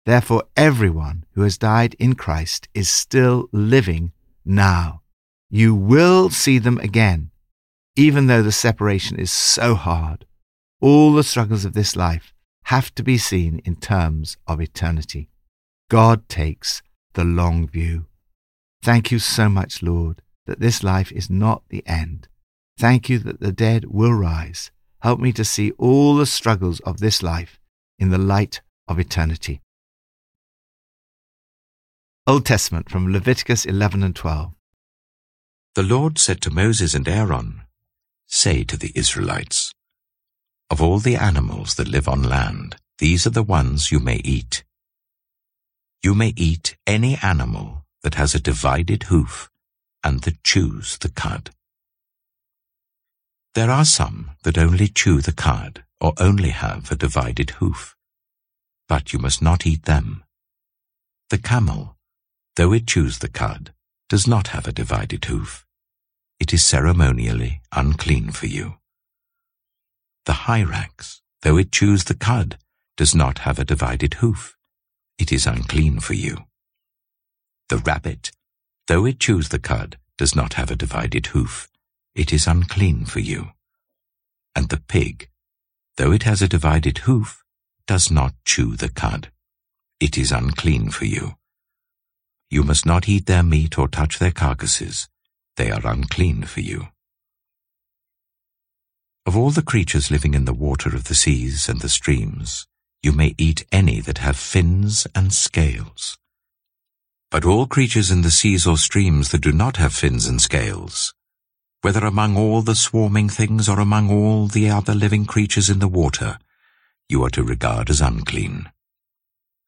Therefore, 0.06 0.42
everyone 0.56 1.24
who 1.34 1.42
has 1.42 1.56
died 1.56 1.94
in 2.00 2.14
Christ 2.14 2.68
is 2.74 2.90
still 2.90 3.48
living 3.52 4.10
now. 4.44 5.02
You 5.50 5.74
will 5.74 6.30
see 6.30 6.58
them 6.58 6.78
again, 6.78 7.30
even 7.94 8.26
though 8.26 8.42
the 8.42 8.50
separation 8.50 9.18
is 9.18 9.30
so 9.30 9.76
hard. 9.76 10.26
All 10.80 11.12
the 11.12 11.22
struggles 11.22 11.64
of 11.64 11.74
this 11.74 11.94
life 11.94 12.32
have 12.64 12.92
to 12.96 13.04
be 13.04 13.18
seen 13.18 13.60
in 13.64 13.76
terms 13.76 14.36
of 14.46 14.60
eternity. 14.60 15.28
God 15.90 16.28
takes 16.28 16.82
the 17.14 17.24
long 17.24 17.66
view. 17.66 18.06
Thank 18.80 19.10
you 19.10 19.18
so 19.18 19.48
much, 19.48 19.82
Lord, 19.82 20.22
that 20.46 20.60
this 20.60 20.84
life 20.84 21.10
is 21.10 21.28
not 21.28 21.64
the 21.68 21.84
end. 21.84 22.28
Thank 22.78 23.08
you 23.08 23.18
that 23.18 23.40
the 23.40 23.50
dead 23.50 23.86
will 23.86 24.14
rise. 24.14 24.70
Help 25.00 25.18
me 25.18 25.32
to 25.32 25.44
see 25.44 25.72
all 25.72 26.14
the 26.14 26.26
struggles 26.26 26.78
of 26.80 27.00
this 27.00 27.24
life 27.24 27.58
in 27.98 28.10
the 28.10 28.18
light 28.18 28.60
of 28.86 29.00
eternity. 29.00 29.62
Old 32.24 32.46
Testament 32.46 32.88
from 32.88 33.12
Leviticus 33.12 33.64
11 33.64 34.04
and 34.04 34.14
12. 34.14 34.54
The 35.74 35.82
Lord 35.82 36.18
said 36.18 36.40
to 36.42 36.50
Moses 36.50 36.94
and 36.94 37.08
Aaron, 37.08 37.62
Say 38.28 38.62
to 38.62 38.76
the 38.76 38.92
Israelites, 38.94 39.72
Of 40.70 40.80
all 40.80 41.00
the 41.00 41.16
animals 41.16 41.74
that 41.74 41.88
live 41.88 42.06
on 42.06 42.22
land, 42.22 42.76
these 42.98 43.26
are 43.26 43.30
the 43.30 43.42
ones 43.42 43.90
you 43.90 43.98
may 43.98 44.20
eat. 44.22 44.62
You 46.02 46.14
may 46.14 46.32
eat 46.34 46.76
any 46.86 47.18
animal 47.22 47.84
that 48.02 48.14
has 48.14 48.34
a 48.34 48.40
divided 48.40 49.04
hoof 49.04 49.50
and 50.02 50.22
that 50.22 50.42
chews 50.42 50.96
the 50.98 51.10
cud. 51.10 51.50
There 53.54 53.70
are 53.70 53.84
some 53.84 54.30
that 54.44 54.56
only 54.56 54.88
chew 54.88 55.20
the 55.20 55.32
cud 55.32 55.84
or 56.00 56.14
only 56.16 56.50
have 56.50 56.90
a 56.90 56.96
divided 56.96 57.50
hoof, 57.58 57.96
but 58.88 59.12
you 59.12 59.18
must 59.18 59.42
not 59.42 59.66
eat 59.66 59.82
them. 59.82 60.24
The 61.28 61.38
camel, 61.38 61.96
though 62.56 62.72
it 62.72 62.86
chews 62.86 63.18
the 63.18 63.28
cud, 63.28 63.74
does 64.08 64.26
not 64.26 64.48
have 64.48 64.66
a 64.66 64.72
divided 64.72 65.26
hoof. 65.26 65.66
It 66.38 66.54
is 66.54 66.64
ceremonially 66.64 67.60
unclean 67.72 68.30
for 68.30 68.46
you. 68.46 68.76
The 70.24 70.48
hyrax, 70.48 71.20
though 71.42 71.58
it 71.58 71.72
chews 71.72 72.04
the 72.04 72.14
cud, 72.14 72.56
does 72.96 73.14
not 73.14 73.40
have 73.40 73.58
a 73.58 73.64
divided 73.66 74.14
hoof 74.14 74.56
it 75.20 75.30
is 75.30 75.46
unclean 75.46 76.00
for 76.00 76.14
you. 76.14 76.38
The 77.68 77.78
rabbit, 77.78 78.32
though 78.86 79.04
it 79.04 79.20
chews 79.20 79.50
the 79.50 79.58
cud, 79.58 79.98
does 80.16 80.34
not 80.34 80.54
have 80.54 80.70
a 80.70 80.76
divided 80.76 81.26
hoof. 81.26 81.68
It 82.14 82.32
is 82.32 82.46
unclean 82.46 83.04
for 83.04 83.20
you. 83.20 83.50
And 84.56 84.68
the 84.68 84.80
pig, 84.80 85.28
though 85.96 86.12
it 86.12 86.24
has 86.24 86.42
a 86.42 86.48
divided 86.48 86.98
hoof, 86.98 87.44
does 87.86 88.10
not 88.10 88.34
chew 88.44 88.76
the 88.76 88.88
cud. 88.88 89.30
It 90.00 90.16
is 90.16 90.32
unclean 90.32 90.90
for 90.90 91.04
you. 91.04 91.34
You 92.48 92.62
must 92.64 92.86
not 92.86 93.08
eat 93.08 93.26
their 93.26 93.42
meat 93.42 93.78
or 93.78 93.88
touch 93.88 94.18
their 94.18 94.32
carcasses. 94.32 95.08
They 95.56 95.70
are 95.70 95.86
unclean 95.86 96.44
for 96.44 96.60
you. 96.60 96.88
Of 99.26 99.36
all 99.36 99.50
the 99.50 99.62
creatures 99.62 100.10
living 100.10 100.34
in 100.34 100.46
the 100.46 100.54
water 100.54 100.96
of 100.96 101.04
the 101.04 101.14
seas 101.14 101.68
and 101.68 101.80
the 101.80 101.88
streams, 101.88 102.66
you 103.02 103.12
may 103.12 103.34
eat 103.38 103.64
any 103.72 104.00
that 104.00 104.18
have 104.18 104.36
fins 104.36 105.06
and 105.14 105.32
scales. 105.32 106.18
But 107.30 107.46
all 107.46 107.66
creatures 107.66 108.10
in 108.10 108.22
the 108.22 108.30
seas 108.30 108.66
or 108.66 108.76
streams 108.76 109.30
that 109.30 109.40
do 109.40 109.52
not 109.52 109.76
have 109.78 109.94
fins 109.94 110.26
and 110.26 110.40
scales, 110.40 111.14
whether 111.80 112.04
among 112.04 112.36
all 112.36 112.60
the 112.60 112.74
swarming 112.74 113.28
things 113.28 113.68
or 113.68 113.80
among 113.80 114.10
all 114.10 114.48
the 114.48 114.68
other 114.68 114.94
living 114.94 115.24
creatures 115.24 115.70
in 115.70 115.78
the 115.78 115.88
water, 115.88 116.38
you 117.08 117.24
are 117.24 117.30
to 117.30 117.42
regard 117.42 117.88
as 117.88 118.02
unclean. 118.02 118.70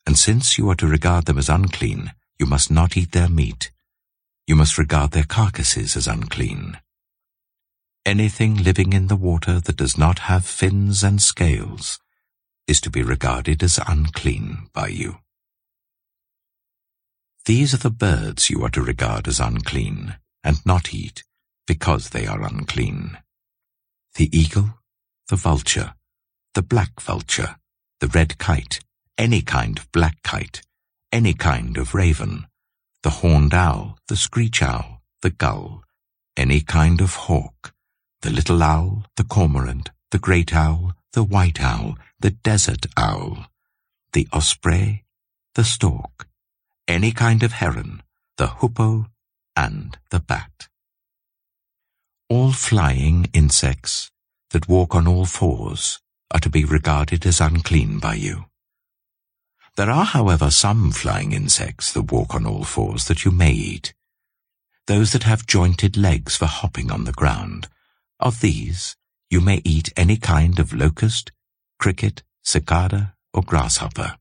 And 0.06 0.18
since 0.18 0.58
you 0.58 0.68
are 0.68 0.76
to 0.76 0.86
regard 0.86 1.24
them 1.24 1.38
as 1.38 1.48
unclean, 1.48 2.12
you 2.38 2.44
must 2.44 2.70
not 2.70 2.96
eat 2.96 3.12
their 3.12 3.28
meat. 3.28 3.70
You 4.46 4.56
must 4.56 4.76
regard 4.76 5.12
their 5.12 5.24
carcasses 5.24 5.96
as 5.96 6.06
unclean. 6.06 6.78
Anything 8.04 8.56
living 8.56 8.92
in 8.92 9.06
the 9.06 9.16
water 9.16 9.60
that 9.60 9.76
does 9.76 9.96
not 9.96 10.18
have 10.30 10.44
fins 10.44 11.04
and 11.04 11.22
scales 11.22 12.01
is 12.73 12.81
to 12.81 12.88
be 12.88 13.02
regarded 13.02 13.62
as 13.62 13.79
unclean 13.87 14.67
by 14.73 14.87
you. 14.88 15.19
These 17.45 17.75
are 17.75 17.85
the 17.88 17.91
birds 17.91 18.49
you 18.49 18.64
are 18.64 18.71
to 18.71 18.81
regard 18.81 19.29
as 19.29 19.41
unclean, 19.41 20.17
and 20.43 20.64
not 20.64 20.95
eat, 20.95 21.23
because 21.67 22.09
they 22.09 22.26
are 22.26 22.43
unclean. 22.43 23.19
The 24.14 24.35
eagle, 24.35 24.79
the 25.29 25.37
vulture, 25.37 25.93
the 26.55 26.62
black 26.62 26.99
vulture, 26.99 27.57
the 28.00 28.09
red 28.09 28.38
kite, 28.38 28.81
any 29.19 29.43
kind 29.43 29.79
of 29.79 29.93
black 29.93 30.23
kite, 30.23 30.62
any 31.12 31.35
kind 31.35 31.76
of 31.76 31.95
raven, 31.95 32.47
the 33.02 33.17
horned 33.21 33.52
owl, 33.52 33.99
the 34.09 34.17
screech 34.17 34.62
owl, 34.62 35.02
the 35.21 35.35
gull, 35.45 35.83
any 36.38 36.62
kind 36.62 37.02
of 37.02 37.17
hawk, 37.26 37.75
the 38.23 38.31
little 38.31 38.62
owl, 38.62 39.05
the 39.19 39.25
cormorant, 39.25 39.91
the 40.11 40.19
great 40.19 40.55
owl, 40.55 40.95
the 41.12 41.23
white 41.23 41.61
owl, 41.61 41.97
the 42.21 42.31
desert 42.31 42.87
owl, 42.97 43.47
the 44.12 44.26
osprey, 44.33 45.04
the 45.54 45.64
stork, 45.64 46.26
any 46.88 47.12
kind 47.12 47.42
of 47.42 47.52
heron, 47.52 48.02
the 48.37 48.47
hoopoe, 48.47 49.07
and 49.54 49.99
the 50.11 50.21
bat. 50.21 50.69
All 52.28 52.52
flying 52.52 53.26
insects 53.35 54.11
that 54.50 54.69
walk 54.69 54.95
on 54.95 55.07
all 55.07 55.26
fours 55.26 56.00
are 56.31 56.40
to 56.40 56.49
be 56.50 56.64
regarded 56.64 57.26
as 57.26 57.40
unclean 57.40 57.99
by 57.99 58.14
you. 58.14 58.47
There 59.76 59.90
are, 59.90 60.04
however, 60.04 60.50
some 60.50 60.92
flying 60.92 61.33
insects 61.33 61.92
that 61.92 62.12
walk 62.12 62.35
on 62.35 62.47
all 62.47 62.64
fours 62.64 63.07
that 63.07 63.25
you 63.25 63.31
may 63.31 63.52
eat. 63.52 63.95
Those 64.87 65.12
that 65.12 65.23
have 65.23 65.47
jointed 65.47 65.97
legs 65.97 66.37
for 66.37 66.47
hopping 66.47 66.90
on 66.90 67.04
the 67.04 67.12
ground. 67.12 67.69
Of 68.21 68.40
these, 68.40 68.97
you 69.32 69.40
may 69.40 69.62
eat 69.64 69.90
any 69.96 70.18
kind 70.18 70.58
of 70.58 70.74
locust, 70.74 71.32
cricket, 71.78 72.22
cicada, 72.42 73.14
or 73.32 73.42
grasshopper. 73.42 74.18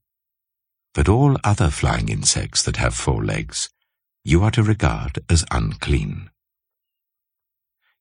But 0.94 1.10
all 1.10 1.36
other 1.44 1.70
flying 1.70 2.08
insects 2.08 2.64
that 2.64 2.78
have 2.78 2.96
four 2.96 3.22
legs, 3.22 3.70
you 4.24 4.42
are 4.42 4.52
to 4.52 4.64
regard 4.64 5.20
as 5.30 5.44
unclean. 5.52 6.30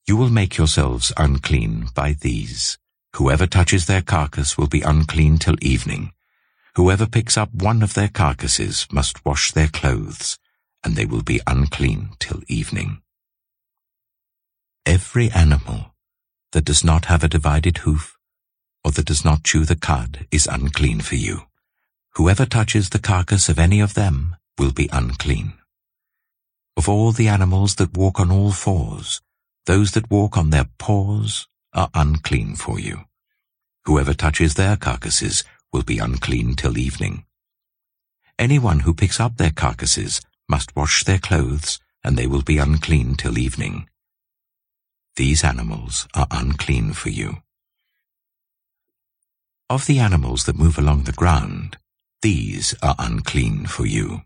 You 0.06 0.16
will 0.16 0.30
make 0.30 0.56
yourselves 0.56 1.12
unclean 1.16 1.88
by 1.96 2.12
these. 2.12 2.78
Whoever 3.16 3.48
touches 3.48 3.86
their 3.86 4.02
carcass 4.02 4.56
will 4.56 4.68
be 4.68 4.82
unclean 4.82 5.38
till 5.38 5.56
evening. 5.60 6.12
Whoever 6.76 7.06
picks 7.08 7.36
up 7.36 7.52
one 7.52 7.82
of 7.82 7.94
their 7.94 8.08
carcasses 8.08 8.86
must 8.92 9.24
wash 9.24 9.50
their 9.50 9.66
clothes, 9.66 10.38
and 10.84 10.94
they 10.94 11.06
will 11.06 11.24
be 11.24 11.40
unclean 11.44 12.10
till 12.20 12.42
evening. 12.46 13.02
Every 14.86 15.28
animal 15.32 15.90
that 16.52 16.64
does 16.64 16.85
not 16.85 17.07
have 17.07 17.23
a 17.23 17.28
divided 17.28 17.78
hoof, 17.78 18.19
or 18.85 18.90
that 18.92 19.07
does 19.07 19.25
not 19.25 19.45
chew 19.45 19.64
the 19.64 19.76
cud, 19.76 20.26
is 20.30 20.47
unclean 20.47 21.00
for 21.00 21.16
you. 21.16 21.42
Whoever 22.14 22.47
touches 22.47 22.90
the 22.90 22.99
carcass 22.99 23.49
of 23.49 23.59
any 23.59 23.80
of 23.80 23.95
them 23.95 24.37
will 24.59 24.73
be 24.73 24.88
unclean. 24.92 25.54
Of 26.76 26.88
all 26.88 27.12
the 27.12 27.28
animals 27.28 27.76
that 27.76 27.97
walk 27.97 28.19
on 28.19 28.30
all 28.30 28.52
fours, 28.52 29.21
those 29.66 29.92
that 29.92 30.11
walk 30.11 30.37
on 30.37 30.50
their 30.50 30.69
paws 30.78 31.47
are 31.73 31.90
unclean 31.95 32.57
for 32.57 32.80
you. 32.80 33.04
Whoever 33.85 34.14
touches 34.14 34.54
their 34.54 34.76
carcasses 34.76 35.45
will 35.73 35.83
be 35.83 35.99
unclean 35.99 36.57
till 36.57 36.78
evening. 36.78 37.25
Anyone 38.38 38.80
who 38.80 38.95
picks 38.95 39.21
up 39.21 39.37
their 39.37 39.50
carcasses 39.50 40.21
must 40.49 40.75
wash 40.75 41.04
their 41.04 41.19
clothes, 41.19 41.78
and 42.02 42.16
they 42.16 42.26
will 42.26 42.42
be 42.42 42.59
unclean 42.59 43.14
till 43.14 43.38
evening. 43.38 43.88
These 45.16 45.44
animals 45.44 46.06
are 46.14 46.26
unclean 46.30 46.92
for 46.92 47.10
you. 47.10 47.38
Of 49.68 49.86
the 49.86 49.98
animals 49.98 50.44
that 50.44 50.58
move 50.58 50.78
along 50.78 51.04
the 51.04 51.12
ground, 51.12 51.76
these 52.22 52.74
are 52.82 52.96
unclean 52.98 53.66
for 53.66 53.86
you. 53.86 54.22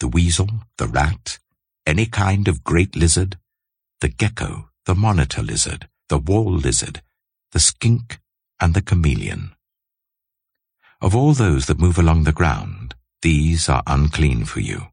The 0.00 0.08
weasel, 0.08 0.48
the 0.78 0.86
rat, 0.86 1.38
any 1.86 2.06
kind 2.06 2.48
of 2.48 2.64
great 2.64 2.96
lizard, 2.96 3.38
the 4.00 4.08
gecko, 4.08 4.70
the 4.86 4.94
monitor 4.94 5.42
lizard, 5.42 5.88
the 6.08 6.18
wall 6.18 6.52
lizard, 6.52 7.02
the 7.52 7.60
skink, 7.60 8.20
and 8.60 8.74
the 8.74 8.82
chameleon. 8.82 9.52
Of 11.00 11.14
all 11.14 11.32
those 11.32 11.66
that 11.66 11.78
move 11.78 11.98
along 11.98 12.24
the 12.24 12.32
ground, 12.32 12.94
these 13.22 13.68
are 13.68 13.82
unclean 13.86 14.44
for 14.44 14.60
you. 14.60 14.88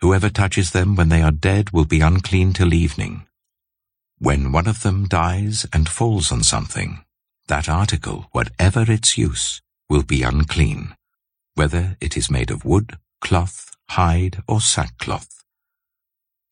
Whoever 0.00 0.28
touches 0.28 0.72
them 0.72 0.96
when 0.96 1.08
they 1.08 1.22
are 1.22 1.30
dead 1.30 1.70
will 1.70 1.84
be 1.84 2.00
unclean 2.00 2.52
till 2.52 2.74
evening. 2.74 3.26
When 4.22 4.52
one 4.52 4.68
of 4.68 4.84
them 4.84 5.08
dies 5.08 5.66
and 5.72 5.88
falls 5.88 6.30
on 6.30 6.44
something, 6.44 7.04
that 7.48 7.68
article, 7.68 8.28
whatever 8.30 8.88
its 8.88 9.18
use, 9.18 9.60
will 9.90 10.04
be 10.04 10.22
unclean, 10.22 10.94
whether 11.56 11.96
it 12.00 12.16
is 12.16 12.30
made 12.30 12.52
of 12.52 12.64
wood, 12.64 12.98
cloth, 13.20 13.74
hide, 13.90 14.40
or 14.46 14.60
sackcloth. 14.60 15.42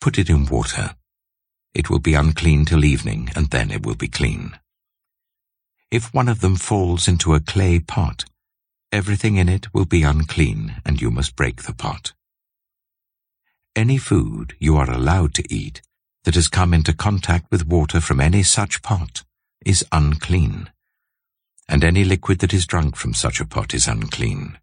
Put 0.01 0.19
it 0.19 0.29
in 0.29 0.47
water. 0.47 0.97
It 1.73 1.89
will 1.89 2.01
be 2.01 2.15
unclean 2.15 2.65
till 2.65 2.85
evening, 2.85 3.31
and 3.37 3.51
then 3.51 3.71
it 3.71 3.87
will 3.87 3.95
be 3.95 4.09
clean. 4.09 4.59
If 5.93 6.13
one 6.13 6.29
of 6.29 6.41
them 6.41 6.57
falls 6.57 7.07
into 7.07 7.35
a 7.35 7.41
clay 7.41 7.79
pot, 7.79 8.25
everything 8.91 9.37
in 9.37 9.49
it 9.49 9.73
will 9.73 9.87
be 9.87 10.03
unclean, 10.03 10.83
and 10.85 11.01
you 11.01 11.13
must 11.13 11.37
break 11.37 11.63
the 11.63 11.75
pot. 11.75 12.15
Any 13.77 13.99
food 13.99 14.57
you 14.59 14.77
are 14.77 14.91
allowed 14.91 15.35
to 15.35 15.55
eat 15.55 15.83
that 16.25 16.35
has 16.35 16.49
come 16.49 16.75
into 16.75 16.93
contact 16.93 17.47
with 17.51 17.67
water 17.67 18.01
from 18.01 18.21
any 18.21 18.43
such 18.43 18.83
pot 18.83 19.25
is 19.65 19.85
unclean, 19.93 20.71
and 21.69 21.85
any 21.85 22.05
liquid 22.05 22.41
that 22.41 22.53
is 22.53 22.67
drunk 22.67 22.97
from 22.97 23.15
such 23.15 23.41
a 23.41 23.47
pot 23.47 23.75
is 23.75 23.87
unclean. 23.87 24.59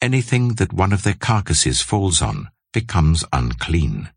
Anything 0.00 0.54
that 0.54 0.72
one 0.72 0.92
of 0.92 1.02
their 1.02 1.14
carcasses 1.14 1.80
falls 1.80 2.20
on 2.20 2.50
becomes 2.72 3.24
unclean. 3.32 4.10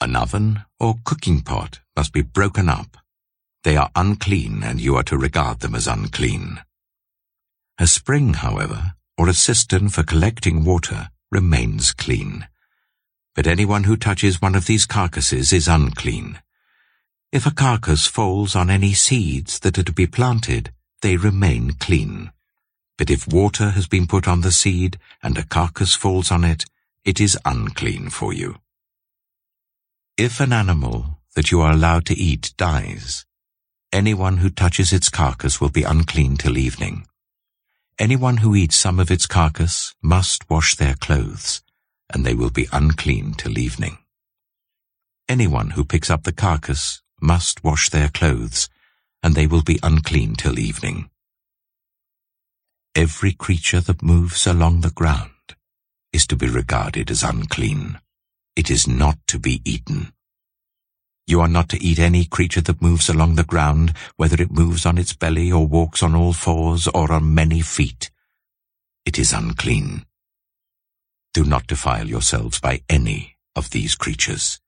An 0.00 0.14
oven 0.14 0.64
or 0.78 0.96
cooking 1.04 1.40
pot 1.40 1.80
must 1.96 2.12
be 2.12 2.22
broken 2.22 2.68
up. 2.68 2.98
They 3.64 3.76
are 3.76 3.90
unclean 3.96 4.62
and 4.62 4.80
you 4.80 4.96
are 4.96 5.02
to 5.04 5.16
regard 5.16 5.60
them 5.60 5.74
as 5.74 5.86
unclean. 5.86 6.60
A 7.78 7.86
spring, 7.86 8.34
however, 8.34 8.94
or 9.16 9.28
a 9.28 9.34
cistern 9.34 9.88
for 9.88 10.02
collecting 10.02 10.64
water 10.64 11.10
remains 11.32 11.92
clean 11.92 12.46
but 13.34 13.46
anyone 13.46 13.84
who 13.84 13.96
touches 13.96 14.42
one 14.42 14.54
of 14.54 14.66
these 14.66 14.86
carcasses 14.86 15.52
is 15.52 15.68
unclean. 15.68 16.40
If 17.30 17.46
a 17.46 17.50
carcass 17.50 18.06
falls 18.06 18.56
on 18.56 18.70
any 18.70 18.94
seeds 18.94 19.58
that 19.60 19.78
are 19.78 19.82
to 19.82 19.92
be 19.92 20.06
planted, 20.06 20.72
they 21.02 21.16
remain 21.16 21.72
clean. 21.72 22.32
But 22.96 23.10
if 23.10 23.28
water 23.28 23.70
has 23.70 23.86
been 23.86 24.06
put 24.06 24.26
on 24.26 24.40
the 24.40 24.50
seed 24.50 24.98
and 25.22 25.38
a 25.38 25.44
carcass 25.44 25.94
falls 25.94 26.30
on 26.30 26.42
it, 26.42 26.64
it 27.04 27.20
is 27.20 27.38
unclean 27.44 28.10
for 28.10 28.32
you. 28.32 28.56
If 30.16 30.40
an 30.40 30.52
animal 30.52 31.18
that 31.34 31.52
you 31.52 31.60
are 31.60 31.72
allowed 31.72 32.06
to 32.06 32.18
eat 32.18 32.52
dies, 32.56 33.24
anyone 33.92 34.38
who 34.38 34.50
touches 34.50 34.92
its 34.92 35.08
carcass 35.08 35.60
will 35.60 35.68
be 35.68 35.84
unclean 35.84 36.36
till 36.36 36.58
evening. 36.58 37.06
Anyone 37.98 38.38
who 38.38 38.56
eats 38.56 38.76
some 38.76 38.98
of 38.98 39.10
its 39.10 39.26
carcass 39.26 39.94
must 40.02 40.48
wash 40.50 40.74
their 40.74 40.94
clothes, 40.94 41.62
and 42.12 42.24
they 42.24 42.34
will 42.34 42.50
be 42.50 42.68
unclean 42.72 43.34
till 43.34 43.58
evening. 43.58 43.98
Anyone 45.28 45.70
who 45.70 45.84
picks 45.84 46.10
up 46.10 46.24
the 46.24 46.32
carcass 46.32 47.02
must 47.20 47.62
wash 47.62 47.90
their 47.90 48.08
clothes, 48.08 48.68
and 49.22 49.34
they 49.34 49.46
will 49.46 49.62
be 49.62 49.78
unclean 49.82 50.34
till 50.34 50.58
evening. 50.58 51.10
Every 52.94 53.32
creature 53.32 53.80
that 53.82 54.02
moves 54.02 54.46
along 54.46 54.80
the 54.80 54.90
ground 54.90 55.30
is 56.12 56.26
to 56.28 56.36
be 56.36 56.48
regarded 56.48 57.10
as 57.10 57.22
unclean. 57.22 58.00
It 58.56 58.70
is 58.70 58.88
not 58.88 59.18
to 59.28 59.38
be 59.38 59.60
eaten. 59.64 60.12
You 61.26 61.42
are 61.42 61.48
not 61.48 61.68
to 61.68 61.84
eat 61.84 61.98
any 61.98 62.24
creature 62.24 62.62
that 62.62 62.80
moves 62.80 63.10
along 63.10 63.34
the 63.34 63.44
ground, 63.44 63.92
whether 64.16 64.40
it 64.40 64.50
moves 64.50 64.86
on 64.86 64.96
its 64.96 65.12
belly 65.12 65.52
or 65.52 65.66
walks 65.66 66.02
on 66.02 66.14
all 66.14 66.32
fours 66.32 66.88
or 66.88 67.12
on 67.12 67.34
many 67.34 67.60
feet. 67.60 68.10
It 69.04 69.18
is 69.18 69.34
unclean. 69.34 70.06
Do 71.34 71.44
not 71.44 71.66
defile 71.66 72.08
yourselves 72.08 72.60
by 72.60 72.82
any 72.88 73.36
of 73.54 73.70
these 73.70 73.94
creatures. 73.94 74.60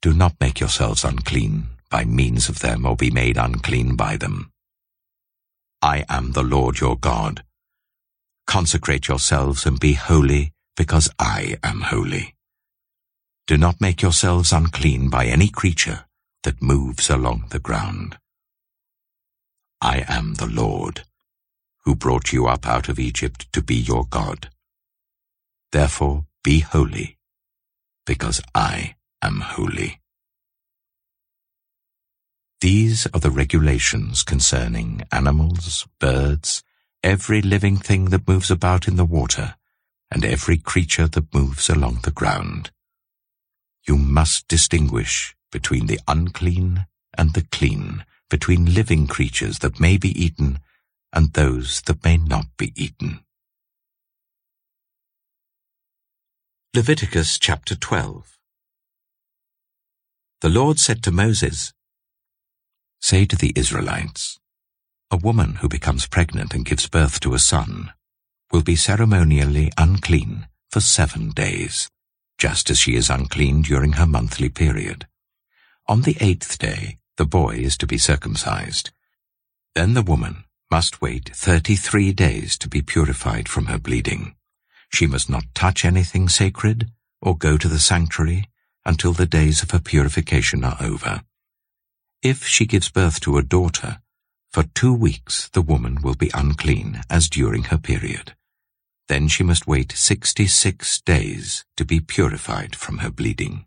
Do 0.00 0.12
not 0.12 0.36
make 0.40 0.60
yourselves 0.60 1.04
unclean 1.04 1.68
by 1.90 2.04
means 2.04 2.48
of 2.48 2.60
them 2.60 2.86
or 2.86 2.96
be 2.96 3.10
made 3.10 3.36
unclean 3.36 3.96
by 3.96 4.16
them. 4.16 4.52
I 5.82 6.04
am 6.08 6.32
the 6.32 6.42
Lord 6.42 6.80
your 6.80 6.96
God. 6.96 7.44
Consecrate 8.46 9.08
yourselves 9.08 9.66
and 9.66 9.78
be 9.78 9.94
holy, 9.94 10.52
because 10.76 11.10
I 11.18 11.56
am 11.62 11.82
holy. 11.82 12.34
Do 13.46 13.56
not 13.56 13.80
make 13.80 14.02
yourselves 14.02 14.52
unclean 14.52 15.08
by 15.08 15.26
any 15.26 15.48
creature 15.48 16.04
that 16.42 16.62
moves 16.62 17.10
along 17.10 17.46
the 17.50 17.58
ground. 17.58 18.18
I 19.80 20.04
am 20.08 20.34
the 20.34 20.46
Lord, 20.46 21.04
who 21.84 21.94
brought 21.94 22.32
you 22.32 22.46
up 22.46 22.66
out 22.66 22.88
of 22.88 22.98
Egypt 22.98 23.52
to 23.52 23.62
be 23.62 23.76
your 23.76 24.04
God. 24.04 24.50
Therefore 25.70 26.26
be 26.42 26.60
holy, 26.60 27.18
because 28.06 28.40
I 28.54 28.96
am 29.20 29.40
holy. 29.40 30.00
These 32.60 33.06
are 33.12 33.20
the 33.20 33.30
regulations 33.30 34.22
concerning 34.22 35.02
animals, 35.12 35.86
birds, 36.00 36.62
every 37.04 37.42
living 37.42 37.76
thing 37.76 38.06
that 38.06 38.26
moves 38.26 38.50
about 38.50 38.88
in 38.88 38.96
the 38.96 39.04
water, 39.04 39.56
and 40.10 40.24
every 40.24 40.56
creature 40.56 41.06
that 41.06 41.34
moves 41.34 41.68
along 41.68 42.00
the 42.02 42.10
ground. 42.10 42.70
You 43.86 43.96
must 43.96 44.48
distinguish 44.48 45.36
between 45.52 45.86
the 45.86 46.00
unclean 46.08 46.86
and 47.16 47.34
the 47.34 47.46
clean, 47.52 48.04
between 48.30 48.74
living 48.74 49.06
creatures 49.06 49.58
that 49.60 49.80
may 49.80 49.98
be 49.98 50.10
eaten 50.10 50.60
and 51.12 51.32
those 51.32 51.82
that 51.82 52.04
may 52.04 52.16
not 52.16 52.46
be 52.56 52.72
eaten. 52.74 53.20
Leviticus 56.74 57.38
chapter 57.38 57.74
12 57.74 58.36
The 60.42 60.50
Lord 60.50 60.78
said 60.78 61.02
to 61.02 61.10
Moses, 61.10 61.72
Say 63.00 63.24
to 63.24 63.36
the 63.36 63.54
Israelites, 63.56 64.38
A 65.10 65.16
woman 65.16 65.56
who 65.56 65.68
becomes 65.70 66.06
pregnant 66.06 66.52
and 66.52 66.66
gives 66.66 66.86
birth 66.86 67.20
to 67.20 67.32
a 67.32 67.38
son 67.38 67.94
will 68.52 68.60
be 68.60 68.76
ceremonially 68.76 69.72
unclean 69.78 70.46
for 70.70 70.80
seven 70.80 71.30
days, 71.30 71.88
just 72.36 72.68
as 72.68 72.78
she 72.78 72.96
is 72.96 73.08
unclean 73.08 73.62
during 73.62 73.92
her 73.92 74.06
monthly 74.06 74.50
period. 74.50 75.06
On 75.86 76.02
the 76.02 76.18
eighth 76.20 76.58
day, 76.58 76.98
the 77.16 77.24
boy 77.24 77.56
is 77.56 77.78
to 77.78 77.86
be 77.86 77.96
circumcised. 77.96 78.90
Then 79.74 79.94
the 79.94 80.02
woman 80.02 80.44
must 80.70 81.00
wait 81.00 81.34
thirty-three 81.34 82.12
days 82.12 82.58
to 82.58 82.68
be 82.68 82.82
purified 82.82 83.48
from 83.48 83.66
her 83.66 83.78
bleeding. 83.78 84.34
She 84.92 85.06
must 85.06 85.28
not 85.28 85.44
touch 85.54 85.84
anything 85.84 86.28
sacred 86.28 86.90
or 87.20 87.36
go 87.36 87.56
to 87.56 87.68
the 87.68 87.78
sanctuary 87.78 88.48
until 88.84 89.12
the 89.12 89.26
days 89.26 89.62
of 89.62 89.70
her 89.70 89.78
purification 89.78 90.64
are 90.64 90.76
over. 90.80 91.22
If 92.22 92.46
she 92.46 92.66
gives 92.66 92.88
birth 92.88 93.20
to 93.20 93.38
a 93.38 93.42
daughter, 93.42 94.00
for 94.50 94.64
two 94.74 94.94
weeks 94.94 95.48
the 95.48 95.62
woman 95.62 95.98
will 96.02 96.14
be 96.14 96.30
unclean 96.34 97.02
as 97.10 97.28
during 97.28 97.64
her 97.64 97.78
period. 97.78 98.34
Then 99.08 99.28
she 99.28 99.42
must 99.42 99.66
wait 99.66 99.92
sixty-six 99.92 101.00
days 101.02 101.64
to 101.76 101.84
be 101.84 102.00
purified 102.00 102.74
from 102.74 102.98
her 102.98 103.10
bleeding. 103.10 103.66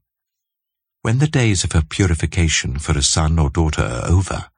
When 1.02 1.20
the 1.20 1.28
days 1.28 1.64
of 1.64 1.72
her 1.72 1.82
purification 1.82 2.78
for 2.78 2.98
a 2.98 3.02
son 3.02 3.40
or 3.40 3.50
daughter 3.50 3.84
are 3.84 4.08
over, 4.08 4.52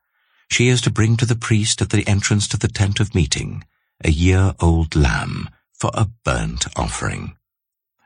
she 0.50 0.68
is 0.68 0.82
to 0.82 0.92
bring 0.92 1.18
to 1.18 1.26
the 1.26 1.36
priest 1.36 1.82
at 1.82 1.90
the 1.90 2.08
entrance 2.08 2.48
to 2.50 2.58
the 2.58 2.68
tent 2.68 3.00
of 3.00 3.16
meeting 3.16 3.64
a 4.04 4.12
year-old 4.12 4.96
lamb 4.96 5.50
for 5.84 5.92
a 5.96 6.08
burnt 6.24 6.66
offering, 6.78 7.36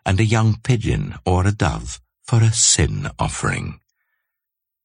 and 0.04 0.20
a 0.20 0.26
young 0.26 0.56
pigeon 0.64 1.14
or 1.28 1.46
a 1.46 1.52
dove 1.52 2.02
for 2.24 2.42
a 2.42 2.52
sin 2.52 3.08
offering. 3.20 3.80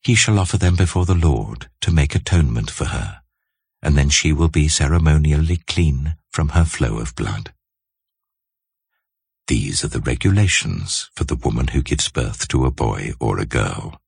He 0.03 0.15
shall 0.15 0.39
offer 0.39 0.59
them 0.59 0.77
before 0.77 1.07
the 1.07 1.15
Lord 1.15 1.71
to 1.81 1.91
make 1.91 2.15
atonement 2.15 2.71
for 2.71 2.85
her, 2.85 3.23
and 3.81 3.97
then 3.97 4.11
she 4.11 4.31
will 4.31 4.51
be 4.51 4.69
ceremonially 4.69 5.63
clean 5.67 6.17
from 6.31 6.51
her 6.51 6.67
flow 6.67 6.99
of 6.99 7.17
blood. 7.17 7.55
These 9.47 9.83
are 9.83 9.89
the 9.89 10.01
regulations 10.01 11.09
for 11.15 11.25
the 11.25 11.41
woman 11.47 11.69
who 11.69 11.81
gives 11.81 12.11
birth 12.11 12.47
to 12.49 12.67
a 12.67 12.71
boy 12.71 13.13
or 13.19 13.39
a 13.39 13.47
girl. 13.47 13.99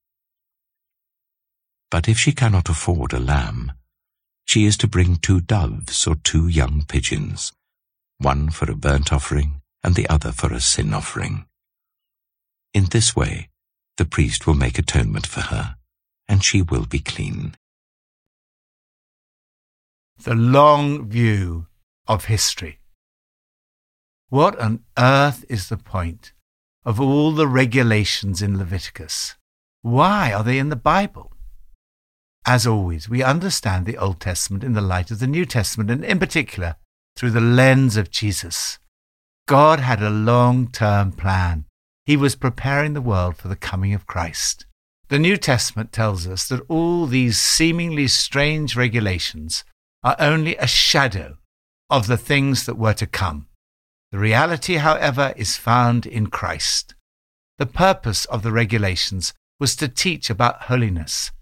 But 1.90 2.06
if 2.06 2.18
she 2.18 2.32
cannot 2.32 2.68
afford 2.68 3.14
a 3.14 3.18
lamb, 3.18 3.72
she 4.44 4.66
is 4.66 4.76
to 4.76 4.86
bring 4.86 5.16
two 5.16 5.40
doves 5.40 6.06
or 6.06 6.16
two 6.16 6.48
young 6.48 6.84
pigeons, 6.86 7.54
one 8.18 8.50
for 8.50 8.70
a 8.70 8.76
burnt 8.76 9.12
offering 9.12 9.60
and 9.82 9.94
the 9.94 10.08
other 10.08 10.32
for 10.32 10.52
a 10.52 10.60
sin 10.60 10.94
offering. 10.94 11.46
In 12.72 12.86
this 12.86 13.14
way, 13.14 13.50
the 13.96 14.04
priest 14.04 14.46
will 14.46 14.54
make 14.54 14.78
atonement 14.78 15.26
for 15.26 15.42
her, 15.42 15.76
and 16.26 16.42
she 16.42 16.62
will 16.62 16.86
be 16.86 16.98
clean. 16.98 17.54
The 20.22 20.34
long 20.34 21.08
view 21.08 21.66
of 22.06 22.24
history. 22.24 22.80
What 24.28 24.58
on 24.58 24.84
earth 24.98 25.44
is 25.48 25.68
the 25.68 25.76
point 25.76 26.32
of 26.84 27.00
all 27.00 27.32
the 27.32 27.46
regulations 27.46 28.42
in 28.42 28.58
Leviticus? 28.58 29.36
Why 29.82 30.32
are 30.32 30.42
they 30.42 30.58
in 30.58 30.70
the 30.70 30.76
Bible? 30.76 31.32
As 32.46 32.66
always, 32.66 33.08
we 33.08 33.22
understand 33.22 33.86
the 33.86 33.96
Old 33.96 34.20
Testament 34.20 34.64
in 34.64 34.72
the 34.72 34.80
light 34.80 35.10
of 35.10 35.18
the 35.18 35.26
New 35.26 35.46
Testament, 35.46 35.90
and 35.90 36.04
in 36.04 36.18
particular, 36.18 36.76
through 37.16 37.30
the 37.30 37.40
lens 37.40 37.96
of 37.96 38.10
Jesus. 38.10 38.78
God 39.46 39.80
had 39.80 40.02
a 40.02 40.10
long 40.10 40.68
term 40.70 41.12
plan. 41.12 41.66
He 42.06 42.16
was 42.16 42.36
preparing 42.36 42.94
the 42.94 43.00
world 43.00 43.36
for 43.36 43.48
the 43.48 43.56
coming 43.56 43.94
of 43.94 44.06
Christ. 44.06 44.66
The 45.08 45.18
New 45.18 45.36
Testament 45.36 45.92
tells 45.92 46.26
us 46.26 46.48
that 46.48 46.64
all 46.68 47.06
these 47.06 47.38
seemingly 47.38 48.08
strange 48.08 48.74
regulations 48.74 49.64
are 50.02 50.16
only 50.18 50.56
a 50.56 50.66
shadow 50.66 51.36
of 51.90 52.06
the 52.06 52.16
things 52.16 52.66
that 52.66 52.78
were 52.78 52.94
to 52.94 53.06
come. 53.06 53.46
The 54.12 54.18
reality, 54.18 54.76
however, 54.76 55.34
is 55.36 55.56
found 55.56 56.06
in 56.06 56.28
Christ. 56.28 56.94
The 57.58 57.66
purpose 57.66 58.24
of 58.26 58.42
the 58.42 58.52
regulations 58.52 59.32
was 59.60 59.76
to 59.76 59.88
teach 59.88 60.30
about 60.30 60.62
holiness. 60.62 61.32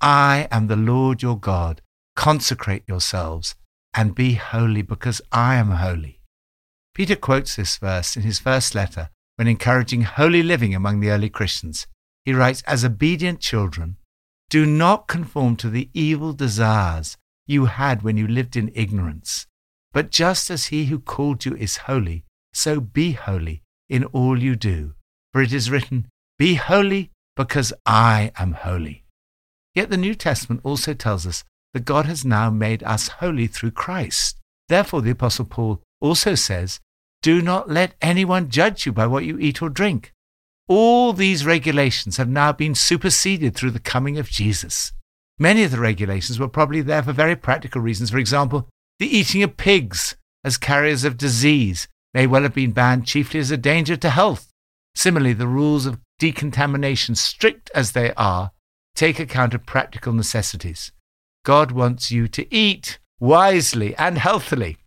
I 0.00 0.46
am 0.50 0.66
the 0.66 0.76
Lord 0.76 1.22
your 1.22 1.38
God. 1.38 1.82
Consecrate 2.14 2.84
yourselves 2.86 3.54
and 3.96 4.14
be 4.14 4.34
holy 4.34 4.82
because 4.82 5.20
I 5.32 5.56
am 5.56 5.70
holy. 5.70 6.20
Peter 6.94 7.16
quotes 7.16 7.56
this 7.56 7.76
verse 7.78 8.16
in 8.16 8.22
his 8.22 8.38
first 8.38 8.74
letter 8.74 9.10
when 9.36 9.48
encouraging 9.48 10.02
holy 10.02 10.42
living 10.42 10.74
among 10.74 11.00
the 11.00 11.10
early 11.10 11.30
Christians. 11.30 11.86
He 12.24 12.32
writes, 12.32 12.62
As 12.66 12.84
obedient 12.84 13.40
children, 13.40 13.96
do 14.50 14.66
not 14.66 15.08
conform 15.08 15.56
to 15.56 15.70
the 15.70 15.90
evil 15.92 16.32
desires 16.32 17.16
you 17.46 17.66
had 17.66 18.02
when 18.02 18.16
you 18.16 18.26
lived 18.26 18.56
in 18.56 18.70
ignorance 18.74 19.46
but 19.96 20.10
just 20.10 20.50
as 20.50 20.66
he 20.66 20.84
who 20.84 20.98
called 20.98 21.46
you 21.46 21.56
is 21.56 21.78
holy, 21.88 22.26
so 22.52 22.80
be 22.80 23.12
holy 23.12 23.62
in 23.88 24.04
all 24.04 24.38
you 24.38 24.54
do. 24.54 24.92
For 25.32 25.40
it 25.40 25.54
is 25.54 25.70
written, 25.70 26.06
Be 26.38 26.56
holy 26.56 27.12
because 27.34 27.72
I 27.86 28.30
am 28.36 28.52
holy. 28.52 29.06
Yet 29.74 29.88
the 29.88 29.96
New 29.96 30.14
Testament 30.14 30.60
also 30.64 30.92
tells 30.92 31.26
us 31.26 31.44
that 31.76 31.84
God 31.84 32.06
has 32.06 32.24
now 32.24 32.48
made 32.48 32.82
us 32.84 33.08
holy 33.08 33.46
through 33.46 33.72
Christ. 33.72 34.38
Therefore, 34.70 35.02
the 35.02 35.10
Apostle 35.10 35.44
Paul 35.44 35.82
also 36.00 36.34
says, 36.34 36.80
Do 37.20 37.42
not 37.42 37.68
let 37.68 37.92
anyone 38.00 38.48
judge 38.48 38.86
you 38.86 38.92
by 38.92 39.06
what 39.06 39.26
you 39.26 39.38
eat 39.38 39.60
or 39.60 39.68
drink. 39.68 40.14
All 40.68 41.12
these 41.12 41.44
regulations 41.44 42.16
have 42.16 42.30
now 42.30 42.52
been 42.52 42.74
superseded 42.74 43.54
through 43.54 43.72
the 43.72 43.78
coming 43.78 44.16
of 44.16 44.30
Jesus. 44.30 44.92
Many 45.38 45.64
of 45.64 45.70
the 45.70 45.78
regulations 45.78 46.38
were 46.38 46.48
probably 46.48 46.80
there 46.80 47.02
for 47.02 47.12
very 47.12 47.36
practical 47.36 47.82
reasons. 47.82 48.08
For 48.08 48.16
example, 48.16 48.70
the 48.98 49.14
eating 49.14 49.42
of 49.42 49.58
pigs 49.58 50.16
as 50.44 50.56
carriers 50.56 51.04
of 51.04 51.18
disease 51.18 51.88
may 52.14 52.26
well 52.26 52.44
have 52.44 52.54
been 52.54 52.72
banned 52.72 53.06
chiefly 53.06 53.38
as 53.38 53.50
a 53.50 53.58
danger 53.58 53.98
to 53.98 54.08
health. 54.08 54.50
Similarly, 54.94 55.34
the 55.34 55.46
rules 55.46 55.84
of 55.84 56.00
decontamination, 56.18 57.16
strict 57.16 57.70
as 57.74 57.92
they 57.92 58.14
are, 58.14 58.52
take 58.94 59.20
account 59.20 59.52
of 59.52 59.66
practical 59.66 60.14
necessities. 60.14 60.90
God 61.46 61.70
wants 61.70 62.10
you 62.10 62.26
to 62.26 62.52
eat 62.52 62.98
wisely 63.20 63.94
and 63.94 64.18
healthily. 64.18 64.78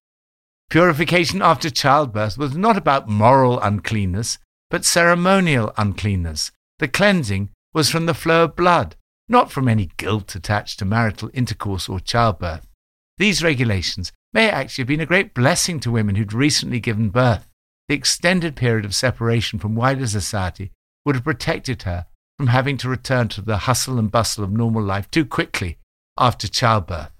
Purification 0.69 1.41
after 1.41 1.69
childbirth 1.69 2.37
was 2.37 2.53
not 2.53 2.75
about 2.75 3.07
moral 3.07 3.61
uncleanness, 3.61 4.39
but 4.69 4.83
ceremonial 4.83 5.71
uncleanness. 5.77 6.51
The 6.79 6.89
cleansing 6.89 7.51
was 7.73 7.89
from 7.89 8.07
the 8.07 8.13
flow 8.13 8.43
of 8.43 8.57
blood, 8.57 8.97
not 9.29 9.53
from 9.53 9.69
any 9.69 9.89
guilt 9.95 10.35
attached 10.35 10.79
to 10.79 10.85
marital 10.85 11.31
intercourse 11.33 11.87
or 11.87 12.01
childbirth. 12.01 12.67
These 13.17 13.41
regulations 13.41 14.11
may 14.33 14.49
actually 14.49 14.81
have 14.81 14.89
been 14.89 14.99
a 14.99 15.05
great 15.05 15.33
blessing 15.33 15.79
to 15.79 15.91
women 15.91 16.15
who'd 16.15 16.33
recently 16.33 16.81
given 16.81 17.07
birth. 17.07 17.47
The 17.87 17.95
extended 17.95 18.57
period 18.57 18.83
of 18.83 18.93
separation 18.93 19.59
from 19.59 19.75
wider 19.75 20.07
society 20.07 20.73
would 21.05 21.15
have 21.15 21.23
protected 21.23 21.83
her 21.83 22.07
from 22.37 22.47
having 22.47 22.75
to 22.79 22.89
return 22.89 23.29
to 23.29 23.41
the 23.41 23.59
hustle 23.59 23.97
and 23.97 24.11
bustle 24.11 24.43
of 24.43 24.51
normal 24.51 24.83
life 24.83 25.09
too 25.09 25.23
quickly 25.23 25.78
after 26.19 26.47
childbirth. 26.47 27.11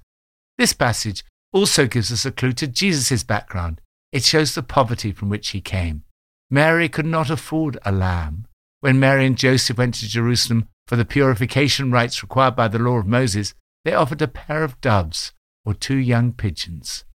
This 0.58 0.74
passage 0.74 1.24
also 1.54 1.88
gives 1.88 2.12
us 2.12 2.26
a 2.26 2.32
clue 2.32 2.54
to 2.54 2.68
Jesus' 2.68 3.24
background. 3.24 3.82
It 4.12 4.24
shows 4.24 4.54
the 4.54 4.62
poverty 4.64 5.12
from 5.12 5.30
which 5.30 5.50
he 5.50 5.62
came. 5.62 6.04
Mary 6.52 6.90
could 6.90 7.06
not 7.06 7.30
afford 7.30 7.78
a 7.86 7.92
lamb. 7.92 8.46
When 8.82 9.00
Mary 9.00 9.26
and 9.26 9.38
Joseph 9.38 9.78
went 9.78 9.96
to 9.96 10.08
Jerusalem 10.08 10.68
For 10.88 10.96
the 10.96 11.06
purification 11.06 11.92
rites 11.92 12.24
required 12.24 12.56
by 12.56 12.68
the 12.68 12.80
law 12.80 12.98
of 12.98 13.06
Moses, 13.06 13.54
they 13.86 13.94
offered 13.94 14.24
a 14.24 14.28
pair 14.28 14.64
of 14.64 14.82
doves 14.82 15.34
or 15.64 15.76
two 15.76 15.98
young 15.98 16.34
pigeons. 16.34 17.06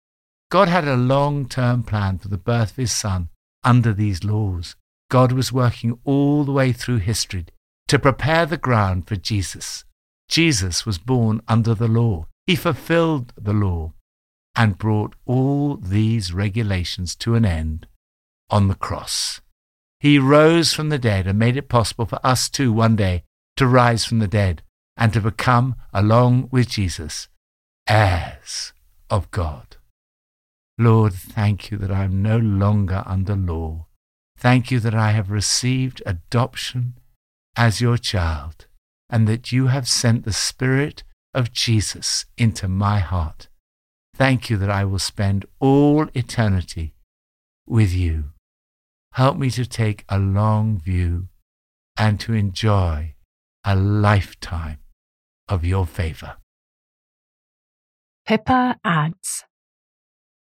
God 0.48 0.68
had 0.68 0.86
a 0.86 0.96
long 0.96 1.48
term 1.48 1.82
plan 1.82 2.18
for 2.18 2.28
the 2.28 2.38
birth 2.38 2.70
of 2.70 2.76
his 2.76 2.92
son 2.92 3.30
under 3.64 3.92
these 3.92 4.22
laws. 4.22 4.76
God 5.10 5.32
was 5.32 5.52
working 5.52 5.98
all 6.04 6.44
the 6.44 6.52
way 6.52 6.72
through 6.72 6.98
history 6.98 7.46
to 7.88 7.98
prepare 7.98 8.46
the 8.46 8.56
ground 8.56 9.08
for 9.08 9.16
Jesus. 9.16 9.84
Jesus 10.34 10.84
was 10.84 10.98
born 10.98 11.40
under 11.46 11.76
the 11.76 11.86
law. 11.86 12.26
He 12.44 12.56
fulfilled 12.56 13.32
the 13.40 13.52
law 13.52 13.92
and 14.56 14.76
brought 14.76 15.14
all 15.26 15.76
these 15.76 16.32
regulations 16.32 17.14
to 17.22 17.36
an 17.36 17.44
end 17.44 17.86
on 18.50 18.66
the 18.66 18.74
cross. 18.74 19.40
He 20.00 20.18
rose 20.18 20.72
from 20.72 20.88
the 20.88 20.98
dead 20.98 21.28
and 21.28 21.38
made 21.38 21.56
it 21.56 21.68
possible 21.68 22.04
for 22.04 22.18
us 22.26 22.48
too 22.48 22.72
one 22.72 22.96
day 22.96 23.22
to 23.58 23.68
rise 23.68 24.04
from 24.04 24.18
the 24.18 24.26
dead 24.26 24.64
and 24.96 25.12
to 25.12 25.20
become, 25.20 25.76
along 25.92 26.48
with 26.50 26.68
Jesus, 26.68 27.28
heirs 27.88 28.72
of 29.08 29.30
God. 29.30 29.76
Lord, 30.76 31.12
thank 31.12 31.70
you 31.70 31.78
that 31.78 31.92
I 31.92 32.02
am 32.02 32.22
no 32.22 32.38
longer 32.38 33.04
under 33.06 33.36
law. 33.36 33.86
Thank 34.36 34.72
you 34.72 34.80
that 34.80 34.96
I 34.96 35.12
have 35.12 35.30
received 35.30 36.02
adoption 36.04 36.94
as 37.56 37.80
your 37.80 37.98
child 37.98 38.66
and 39.14 39.28
that 39.28 39.52
you 39.52 39.68
have 39.68 39.86
sent 39.86 40.24
the 40.24 40.32
Spirit 40.32 41.04
of 41.32 41.52
Jesus 41.52 42.26
into 42.36 42.66
my 42.66 42.98
heart. 42.98 43.46
Thank 44.16 44.50
you 44.50 44.56
that 44.56 44.68
I 44.68 44.84
will 44.84 44.98
spend 44.98 45.46
all 45.60 46.08
eternity 46.14 46.94
with 47.64 47.92
you. 47.92 48.30
Help 49.12 49.36
me 49.36 49.50
to 49.50 49.64
take 49.66 50.04
a 50.08 50.18
long 50.18 50.80
view 50.80 51.28
and 51.96 52.18
to 52.18 52.34
enjoy 52.34 53.14
a 53.64 53.76
lifetime 53.76 54.80
of 55.48 55.64
your 55.64 55.86
favor. 55.86 56.38
Pippa 58.26 58.80
adds 58.84 59.44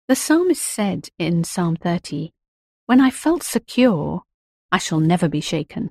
The 0.08 0.14
psalmist 0.14 0.62
said 0.62 1.08
in 1.18 1.42
Psalm 1.42 1.76
30, 1.76 2.32
When 2.84 3.00
I 3.00 3.08
felt 3.08 3.42
secure, 3.42 4.24
I 4.70 4.76
shall 4.76 5.00
never 5.00 5.26
be 5.26 5.40
shaken. 5.40 5.88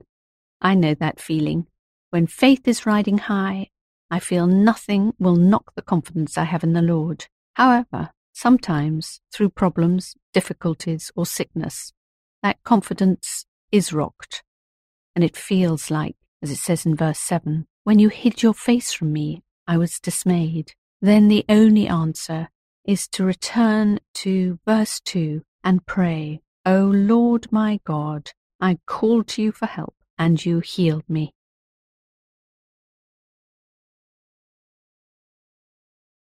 I 0.62 0.76
know 0.76 0.94
that 0.94 1.20
feeling. 1.20 1.66
When 2.10 2.28
faith 2.28 2.68
is 2.68 2.86
riding 2.86 3.18
high, 3.18 3.70
I 4.10 4.20
feel 4.20 4.48
nothing 4.48 5.14
will 5.20 5.36
knock 5.36 5.74
the 5.76 5.82
confidence 5.82 6.38
I 6.38 6.46
have 6.46 6.64
in 6.64 6.74
the 6.74 6.82
Lord. 6.82 7.26
However, 7.56 8.12
sometimes 8.34 9.20
through 9.34 9.50
problems, 9.50 10.16
difficulties, 10.34 11.12
or 11.16 11.26
sickness, 11.26 11.92
that 12.42 12.64
confidence 12.64 13.46
is 13.72 13.92
rocked. 13.92 14.44
And 15.16 15.24
it 15.24 15.36
feels 15.36 15.92
like, 15.92 16.16
as 16.42 16.52
it 16.52 16.58
says 16.58 16.86
in 16.86 16.96
verse 16.96 17.20
7, 17.20 17.68
when 17.84 18.00
you 18.00 18.10
hid 18.10 18.42
your 18.42 18.54
face 18.54 18.94
from 18.94 19.12
me, 19.12 19.44
I 19.68 19.78
was 19.78 20.00
dismayed. 20.00 20.74
Then 21.02 21.28
the 21.28 21.46
only 21.50 21.88
answer 21.88 22.50
is 22.86 23.08
to 23.10 23.26
return 23.26 24.00
to 24.14 24.60
verse 24.66 25.02
2 25.02 25.42
and 25.64 25.86
pray, 25.86 26.42
O 26.66 26.86
Lord 26.86 27.52
my 27.52 27.82
God, 27.84 28.32
I 28.62 28.80
called 28.86 29.28
to 29.30 29.42
you 29.42 29.52
for 29.52 29.66
help 29.66 29.96
and 30.18 30.44
you 30.46 30.60
healed 30.62 31.10
me. 31.10 31.34